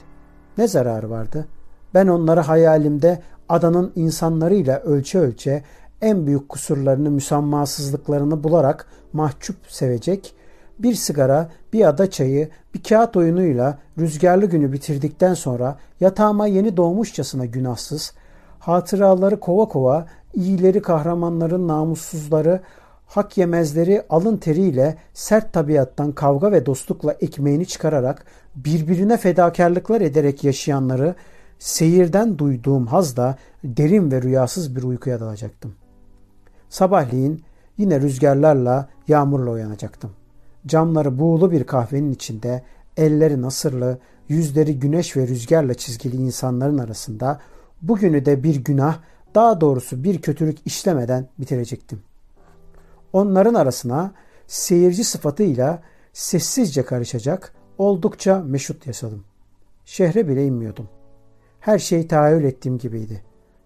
Ne 0.58 0.68
zararı 0.68 1.10
vardı? 1.10 1.48
Ben 1.94 2.08
onları 2.08 2.40
hayalimde 2.40 3.22
adanın 3.50 3.92
insanlarıyla 3.96 4.80
ölçe 4.80 5.20
ölçe 5.20 5.64
en 6.02 6.28
büyük 6.28 6.50
kusurlarını, 6.50 7.12
müsammasızlıklarını 7.12 8.44
bularak 8.44 8.88
mahcup 9.14 9.58
sevecek, 9.68 10.36
bir 10.84 10.94
sigara, 10.94 11.50
bir 11.74 11.88
ada 11.88 12.12
çayı, 12.12 12.50
bir 12.74 12.84
kağıt 12.84 13.18
oyunuyla 13.18 13.78
rüzgarlı 14.00 14.46
günü 14.46 14.74
bitirdikten 14.74 15.34
sonra 15.34 15.78
yatağıma 16.00 16.48
yeni 16.48 16.78
doğmuşçasına 16.78 17.46
günahsız, 17.46 18.14
hatıraları 18.60 19.40
kova 19.40 19.66
kova, 19.66 20.08
iyileri 20.34 20.82
kahramanların 20.82 21.68
namussuzları, 21.68 22.62
hak 23.06 23.38
yemezleri 23.38 24.04
alın 24.10 24.38
teriyle 24.38 24.98
sert 25.14 25.54
tabiattan 25.54 26.12
kavga 26.12 26.52
ve 26.52 26.66
dostlukla 26.66 27.12
ekmeğini 27.12 27.66
çıkararak 27.66 28.26
birbirine 28.56 29.18
fedakarlıklar 29.18 30.02
ederek 30.02 30.44
yaşayanları 30.44 31.16
seyirden 31.60 32.38
duyduğum 32.38 32.88
hazda 32.88 33.36
derin 33.64 34.12
ve 34.12 34.22
rüyasız 34.22 34.76
bir 34.76 34.84
uykuya 34.84 35.20
dalacaktım. 35.20 35.76
Sabahleyin 36.70 37.44
yine 37.78 38.02
rüzgarlarla, 38.02 38.90
yağmurla 39.08 39.52
uyanacaktım. 39.52 40.12
Camları 40.68 41.20
buğulu 41.20 41.52
bir 41.52 41.64
kahvenin 41.64 42.12
içinde 42.12 42.64
elleri 42.98 43.42
nasırlı, 43.42 44.00
yüzleri 44.30 44.80
güneş 44.80 45.18
ve 45.18 45.28
rüzgarla 45.28 45.74
çizgili 45.74 46.16
insanların 46.16 46.78
arasında 46.78 47.40
bugünü 47.82 48.26
de 48.26 48.44
bir 48.44 48.56
günah, 48.56 49.00
daha 49.36 49.62
doğrusu 49.62 50.04
bir 50.04 50.22
kötülük 50.22 50.58
işlemeden 50.66 51.28
bitirecektim. 51.40 52.04
Onların 53.14 53.54
arasına 53.54 54.12
seyirci 54.48 55.04
sıfatıyla 55.04 55.84
sessizce 56.14 56.86
karışacak, 56.86 57.54
oldukça 57.78 58.40
meşhut 58.40 58.88
yaşadım. 58.88 59.24
Şehre 59.86 60.28
bile 60.28 60.46
inmiyordum. 60.46 60.90
Her 61.60 61.80
şey 61.80 62.08
tahayyül 62.08 62.44
ettiğim 62.44 62.78
gibiydi. 62.78 63.24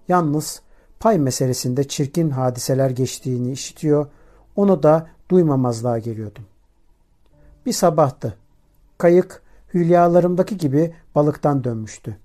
Yalnız 0.07 0.61
pay 0.99 1.19
meselesinde 1.19 1.87
çirkin 1.87 2.29
hadiseler 2.29 2.89
geçtiğini 2.89 3.51
işitiyor, 3.51 4.07
onu 4.55 4.83
da 4.83 5.07
duymamazlığa 5.29 5.99
geliyordum. 5.99 6.43
Bir 7.65 7.73
sabahtı. 7.73 8.37
Kayık 8.97 9.41
hülyalarımdaki 9.73 10.57
gibi 10.57 10.93
balıktan 11.15 11.63
dönmüştü. 11.63 12.17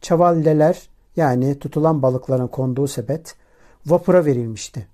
Çavalleler 0.00 0.88
yani 1.16 1.58
tutulan 1.58 2.02
balıkların 2.02 2.48
konduğu 2.48 2.88
sepet 2.88 3.34
vapura 3.86 4.24
verilmişti. 4.24 4.86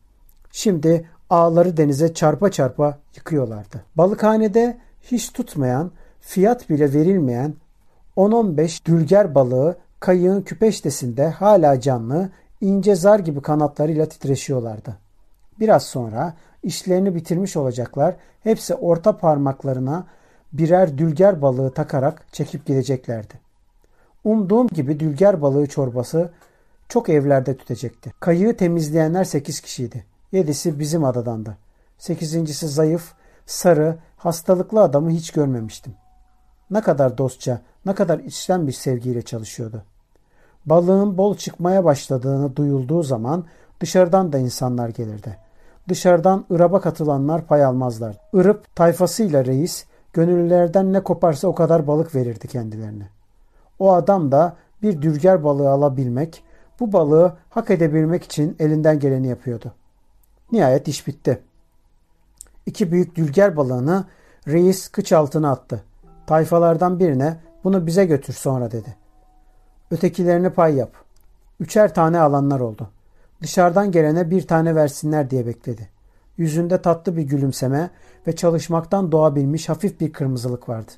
Şimdi 0.52 1.08
ağları 1.30 1.76
denize 1.76 2.14
çarpa 2.14 2.50
çarpa 2.50 2.98
yıkıyorlardı. 3.16 3.84
Balıkhanede 3.96 4.78
hiç 5.02 5.32
tutmayan, 5.32 5.90
fiyat 6.20 6.70
bile 6.70 6.92
verilmeyen 6.92 7.54
10-15 8.16 8.84
dülger 8.84 9.34
balığı 9.34 9.76
kayığın 10.00 10.42
küpeştesinde 10.42 11.28
hala 11.28 11.80
canlı, 11.80 12.30
ince 12.60 12.94
zar 12.94 13.18
gibi 13.18 13.42
kanatlarıyla 13.42 14.06
titreşiyorlardı. 14.06 14.96
Biraz 15.60 15.82
sonra 15.82 16.34
işlerini 16.64 17.14
bitirmiş 17.14 17.56
olacaklar. 17.56 18.16
Hepsi 18.42 18.74
orta 18.74 19.16
parmaklarına 19.16 20.06
birer 20.52 20.98
dülger 20.98 21.42
balığı 21.42 21.70
takarak 21.70 22.26
çekip 22.32 22.66
gideceklerdi. 22.66 23.34
Umduğum 24.24 24.66
gibi 24.68 25.00
dülger 25.00 25.42
balığı 25.42 25.66
çorbası 25.66 26.30
çok 26.88 27.08
evlerde 27.08 27.56
tütecekti. 27.56 28.12
Kayığı 28.20 28.56
temizleyenler 28.56 29.24
8 29.24 29.60
kişiydi. 29.60 30.04
Yedisi 30.32 30.78
bizim 30.78 31.04
adadandı. 31.04 31.56
Sekizincisi 31.98 32.68
zayıf, 32.68 33.12
sarı, 33.46 33.96
hastalıklı 34.16 34.82
adamı 34.82 35.10
hiç 35.10 35.30
görmemiştim. 35.30 35.94
Ne 36.70 36.80
kadar 36.80 37.18
dostça, 37.18 37.60
ne 37.86 37.94
kadar 37.94 38.18
içten 38.18 38.66
bir 38.66 38.72
sevgiyle 38.72 39.22
çalışıyordu. 39.22 39.82
Balığın 40.66 41.18
bol 41.18 41.36
çıkmaya 41.36 41.84
başladığını 41.84 42.56
duyulduğu 42.56 43.02
zaman 43.02 43.44
dışarıdan 43.80 44.32
da 44.32 44.38
insanlar 44.38 44.88
gelirdi. 44.88 45.43
Dışarıdan 45.88 46.44
ıraba 46.52 46.80
katılanlar 46.80 47.46
pay 47.46 47.64
almazlar. 47.64 48.18
Irıp 48.32 48.76
tayfasıyla 48.76 49.44
reis 49.44 49.84
gönüllülerden 50.12 50.92
ne 50.92 51.00
koparsa 51.02 51.48
o 51.48 51.54
kadar 51.54 51.86
balık 51.86 52.14
verirdi 52.14 52.48
kendilerine. 52.48 53.08
O 53.78 53.92
adam 53.92 54.32
da 54.32 54.56
bir 54.82 55.02
dürger 55.02 55.44
balığı 55.44 55.70
alabilmek, 55.70 56.44
bu 56.80 56.92
balığı 56.92 57.36
hak 57.50 57.70
edebilmek 57.70 58.24
için 58.24 58.56
elinden 58.58 58.98
geleni 58.98 59.26
yapıyordu. 59.26 59.72
Nihayet 60.52 60.88
iş 60.88 61.06
bitti. 61.06 61.42
İki 62.66 62.92
büyük 62.92 63.16
dülger 63.16 63.56
balığını 63.56 64.04
reis 64.48 64.88
kıç 64.88 65.12
altına 65.12 65.50
attı. 65.50 65.82
Tayfalardan 66.26 66.98
birine 66.98 67.36
bunu 67.64 67.86
bize 67.86 68.04
götür 68.04 68.34
sonra 68.34 68.70
dedi. 68.70 68.96
Ötekilerini 69.90 70.50
pay 70.50 70.74
yap. 70.74 70.92
Üçer 71.60 71.94
tane 71.94 72.20
alanlar 72.20 72.60
oldu. 72.60 72.90
Dışarıdan 73.44 73.90
gelene 73.92 74.30
bir 74.30 74.46
tane 74.46 74.74
versinler 74.74 75.30
diye 75.30 75.46
bekledi. 75.46 75.88
Yüzünde 76.36 76.82
tatlı 76.82 77.16
bir 77.16 77.22
gülümseme 77.22 77.90
ve 78.26 78.36
çalışmaktan 78.36 79.12
doğabilmiş 79.12 79.68
hafif 79.68 80.00
bir 80.00 80.12
kırmızılık 80.12 80.68
vardı. 80.68 80.92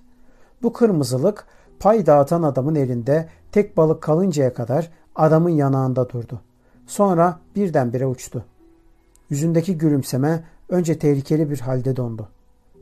Bu 0.62 0.72
kırmızılık 0.72 1.46
pay 1.80 2.06
dağıtan 2.06 2.42
adamın 2.42 2.74
elinde 2.74 3.28
tek 3.52 3.76
balık 3.76 4.02
kalıncaya 4.02 4.54
kadar 4.54 4.90
adamın 5.14 5.50
yanağında 5.50 6.10
durdu. 6.10 6.40
Sonra 6.86 7.40
birdenbire 7.56 8.06
uçtu. 8.06 8.44
Yüzündeki 9.30 9.78
gülümseme 9.78 10.44
önce 10.68 10.98
tehlikeli 10.98 11.50
bir 11.50 11.60
halde 11.60 11.96
dondu. 11.96 12.28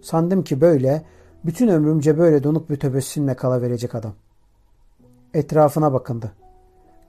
Sandım 0.02 0.44
ki 0.44 0.60
böyle, 0.60 1.04
bütün 1.44 1.68
ömrümce 1.68 2.18
böyle 2.18 2.42
donuk 2.42 2.70
bir 2.70 2.76
tebessümle 2.76 3.34
kalaverecek 3.34 3.94
adam. 3.94 4.14
Etrafına 5.34 5.92
bakındı. 5.92 6.32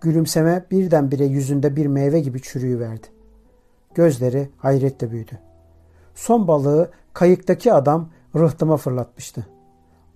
Gülümseme 0.02 0.66
birdenbire 0.72 1.26
yüzünde 1.26 1.76
bir 1.76 1.86
meyve 1.86 2.20
gibi 2.20 2.42
çürüyüverdi. 2.42 3.08
Gözleri 3.96 4.50
hayretle 4.58 5.12
büyüdü. 5.12 5.40
Son 6.16 6.48
balığı 6.48 6.92
kayıktaki 7.14 7.74
adam 7.74 8.10
rıhtıma 8.36 8.78
fırlatmıştı. 8.78 9.48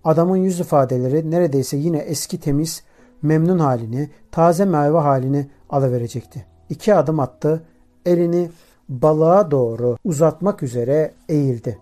Adamın 0.04 0.38
yüz 0.38 0.60
ifadeleri 0.60 1.32
neredeyse 1.32 1.78
yine 1.78 1.98
eski 1.98 2.40
temiz, 2.40 2.84
memnun 3.22 3.60
halini, 3.60 4.10
taze 4.32 4.66
meyve 4.66 4.98
halini 4.98 5.48
alıverecekti. 5.70 6.46
İki 6.70 6.96
adım 6.96 7.20
attı, 7.20 7.64
elini 8.06 8.50
balığa 8.90 9.52
doğru 9.52 9.98
uzatmak 10.04 10.64
üzere 10.64 11.12
eğildi. 11.30 11.80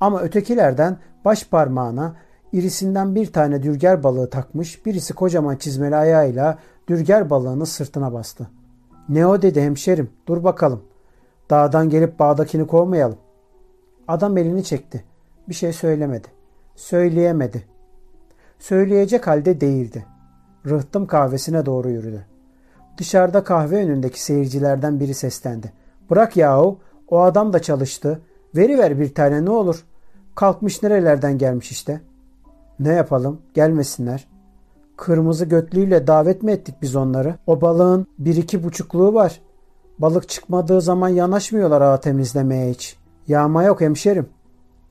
Ama 0.00 0.20
ötekilerden 0.20 0.98
baş 1.24 1.46
parmağına 1.46 2.16
irisinden 2.56 3.14
bir 3.14 3.32
tane 3.32 3.62
dürger 3.62 4.02
balığı 4.02 4.30
takmış, 4.30 4.86
birisi 4.86 5.14
kocaman 5.14 5.56
çizmeli 5.56 5.96
ayağıyla 5.96 6.58
dürger 6.88 7.30
balığını 7.30 7.66
sırtına 7.66 8.12
bastı. 8.12 8.48
Ne 9.08 9.26
o 9.26 9.42
dedi 9.42 9.60
hemşerim, 9.60 10.10
dur 10.28 10.44
bakalım. 10.44 10.82
Dağdan 11.50 11.90
gelip 11.90 12.18
bağdakini 12.18 12.66
kovmayalım. 12.66 13.18
Adam 14.08 14.36
elini 14.36 14.64
çekti. 14.64 15.04
Bir 15.48 15.54
şey 15.54 15.72
söylemedi. 15.72 16.28
Söyleyemedi. 16.76 17.64
Söyleyecek 18.58 19.26
halde 19.26 19.60
değildi. 19.60 20.06
Rıhtım 20.66 21.06
kahvesine 21.06 21.66
doğru 21.66 21.90
yürüdü. 21.90 22.26
Dışarıda 22.98 23.44
kahve 23.44 23.76
önündeki 23.76 24.22
seyircilerden 24.22 25.00
biri 25.00 25.14
seslendi. 25.14 25.72
Bırak 26.10 26.36
yahu 26.36 26.78
o 27.08 27.20
adam 27.20 27.52
da 27.52 27.62
çalıştı. 27.62 28.20
Veri 28.56 28.78
ver 28.78 29.00
bir 29.00 29.14
tane 29.14 29.44
ne 29.44 29.50
olur. 29.50 29.84
Kalkmış 30.34 30.82
nerelerden 30.82 31.38
gelmiş 31.38 31.70
işte. 31.70 32.00
Ne 32.80 32.92
yapalım 32.92 33.40
gelmesinler. 33.54 34.28
Kırmızı 34.96 35.44
götlüyle 35.44 36.06
davet 36.06 36.42
mi 36.42 36.52
ettik 36.52 36.74
biz 36.82 36.96
onları? 36.96 37.34
O 37.46 37.60
balığın 37.60 38.06
bir 38.18 38.36
iki 38.36 38.64
buçukluğu 38.64 39.14
var. 39.14 39.40
Balık 39.98 40.28
çıkmadığı 40.28 40.80
zaman 40.80 41.08
yanaşmıyorlar 41.08 41.80
ağa 41.80 42.00
temizlemeye 42.00 42.70
hiç. 42.70 42.96
Yağma 43.28 43.62
yok 43.62 43.80
hemşerim. 43.80 44.28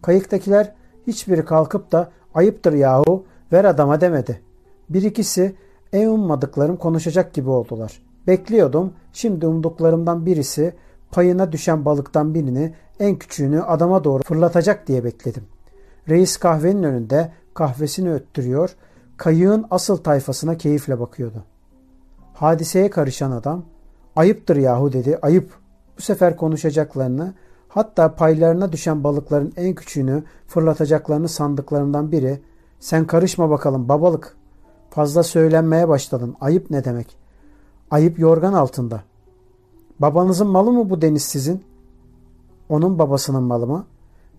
Kayıktakiler 0.02 0.74
hiçbiri 1.08 1.46
kalkıp 1.46 1.92
da 1.92 2.10
ayıptır 2.34 2.74
yahu 2.74 3.26
ver 3.52 3.66
adama 3.66 4.02
demedi. 4.02 4.42
Bir 4.90 5.04
ikisi 5.04 5.56
en 5.94 6.08
ummadıklarım 6.08 6.78
konuşacak 6.78 7.34
gibi 7.34 7.50
oldular. 7.50 8.02
Bekliyordum. 8.28 8.94
Şimdi 9.14 9.48
umduklarımdan 9.48 10.26
birisi 10.26 10.74
payına 11.12 11.52
düşen 11.52 11.86
balıktan 11.86 12.34
birini 12.34 12.74
en 13.00 13.16
küçüğünü 13.16 13.62
adama 13.62 14.04
doğru 14.04 14.24
fırlatacak 14.24 14.88
diye 14.88 15.04
bekledim. 15.04 15.44
Reis 16.10 16.38
kahvenin 16.38 16.84
önünde 16.84 17.32
kahvesini 17.56 18.14
öttürüyor, 18.14 18.76
kayığın 19.18 19.66
asıl 19.72 19.98
tayfasına 19.98 20.58
keyifle 20.58 21.00
bakıyordu. 21.00 21.44
Hadiseye 22.34 22.90
karışan 22.90 23.32
adam, 23.32 23.66
ayıptır 24.16 24.56
yahu 24.56 24.94
dedi, 24.94 25.20
ayıp. 25.22 25.50
Bu 25.98 26.02
sefer 26.02 26.38
konuşacaklarını, 26.38 27.34
hatta 27.68 28.16
paylarına 28.16 28.72
düşen 28.72 29.04
balıkların 29.04 29.54
en 29.58 29.76
küçüğünü 29.76 30.24
fırlatacaklarını 30.48 31.30
sandıklarından 31.30 32.12
biri, 32.12 32.42
sen 32.80 33.08
karışma 33.08 33.50
bakalım 33.50 33.90
babalık. 33.90 34.36
Fazla 34.90 35.24
söylenmeye 35.24 35.88
başladın, 35.88 36.36
ayıp 36.42 36.70
ne 36.70 36.84
demek? 36.84 37.18
Ayıp 37.92 38.20
yorgan 38.20 38.54
altında.'' 38.54 39.16
Babanızın 40.00 40.48
malı 40.48 40.72
mı 40.72 40.90
bu 40.90 41.02
deniz 41.02 41.24
sizin? 41.24 41.64
Onun 42.70 43.00
babasının 43.00 43.44
malı 43.44 43.68
mı? 43.68 43.86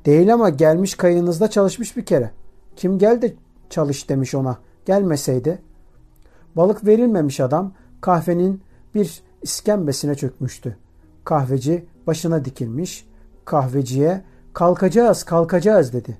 Değil 0.06 0.34
ama 0.34 0.48
gelmiş 0.48 0.94
kayınızda 0.94 1.50
çalışmış 1.50 1.96
bir 1.96 2.04
kere. 2.04 2.30
Kim 2.76 2.98
geldi 2.98 3.36
çalış 3.70 4.08
demiş 4.08 4.34
ona. 4.34 4.58
Gelmeseydi. 4.86 5.58
Balık 6.56 6.86
verilmemiş 6.86 7.40
adam 7.40 7.72
kahvenin 8.00 8.62
bir 8.94 9.22
iskembesine 9.42 10.14
çökmüştü. 10.14 10.76
Kahveci 11.24 11.86
başına 12.06 12.44
dikilmiş. 12.44 13.06
Kahveciye 13.44 14.22
kalkacağız 14.52 15.24
kalkacağız 15.24 15.92
dedi. 15.92 16.18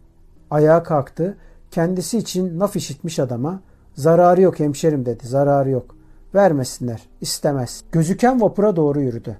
Ayağa 0.50 0.82
kalktı. 0.82 1.36
Kendisi 1.70 2.18
için 2.18 2.58
naf 2.58 2.76
işitmiş 2.76 3.18
adama 3.18 3.60
zararı 3.94 4.40
yok 4.40 4.60
hemşerim 4.60 5.06
dedi 5.06 5.26
zararı 5.26 5.70
yok. 5.70 5.96
Vermesinler. 6.34 7.08
istemez. 7.20 7.84
Gözüken 7.92 8.40
vapura 8.40 8.76
doğru 8.76 9.00
yürüdü. 9.00 9.36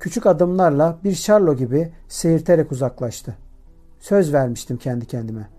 Küçük 0.00 0.26
adımlarla 0.26 0.98
bir 1.04 1.14
şarlo 1.14 1.56
gibi 1.56 1.92
seyirterek 2.08 2.72
uzaklaştı. 2.72 3.36
Söz 4.00 4.32
vermiştim 4.32 4.76
kendi 4.76 5.06
kendime. 5.06 5.57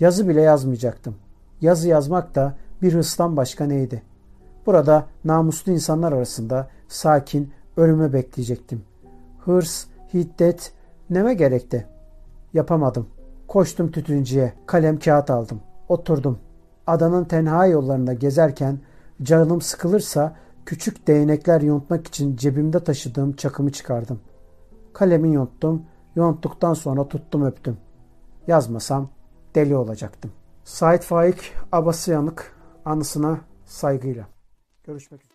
Yazı 0.00 0.28
bile 0.28 0.40
yazmayacaktım. 0.40 1.14
Yazı 1.60 1.88
yazmak 1.88 2.34
da 2.34 2.56
bir 2.82 2.94
hırstan 2.94 3.36
başka 3.36 3.64
neydi? 3.64 4.02
Burada 4.66 5.06
namuslu 5.24 5.72
insanlar 5.72 6.12
arasında 6.12 6.68
sakin 6.88 7.52
ölümü 7.76 8.12
bekleyecektim. 8.12 8.82
Hırs, 9.44 9.84
hiddet 10.14 10.72
neme 11.10 11.34
gerekti? 11.34 11.86
Yapamadım. 12.54 13.06
Koştum 13.48 13.90
tütüncüye, 13.90 14.52
kalem 14.66 14.98
kağıt 14.98 15.30
aldım. 15.30 15.60
Oturdum. 15.88 16.38
Adanın 16.86 17.24
tenha 17.24 17.66
yollarında 17.66 18.12
gezerken 18.12 18.78
Canım 19.22 19.60
sıkılırsa 19.60 20.36
küçük 20.66 21.06
değnekler 21.06 21.60
yontmak 21.60 22.06
için 22.06 22.36
cebimde 22.36 22.84
taşıdığım 22.84 23.32
çakımı 23.32 23.72
çıkardım. 23.72 24.20
Kalemi 24.92 25.34
yonttum, 25.34 25.82
yonttuktan 26.16 26.74
sonra 26.74 27.08
tuttum 27.08 27.44
öptüm. 27.44 27.76
Yazmasam 28.46 29.08
deli 29.54 29.76
olacaktım. 29.76 30.32
Sait 30.64 31.02
Faik 31.02 31.52
Abasıyanık 31.72 32.56
anısına 32.84 33.40
saygıyla. 33.66 34.28
Görüşmek 34.84 35.22
üzere. 35.24 35.29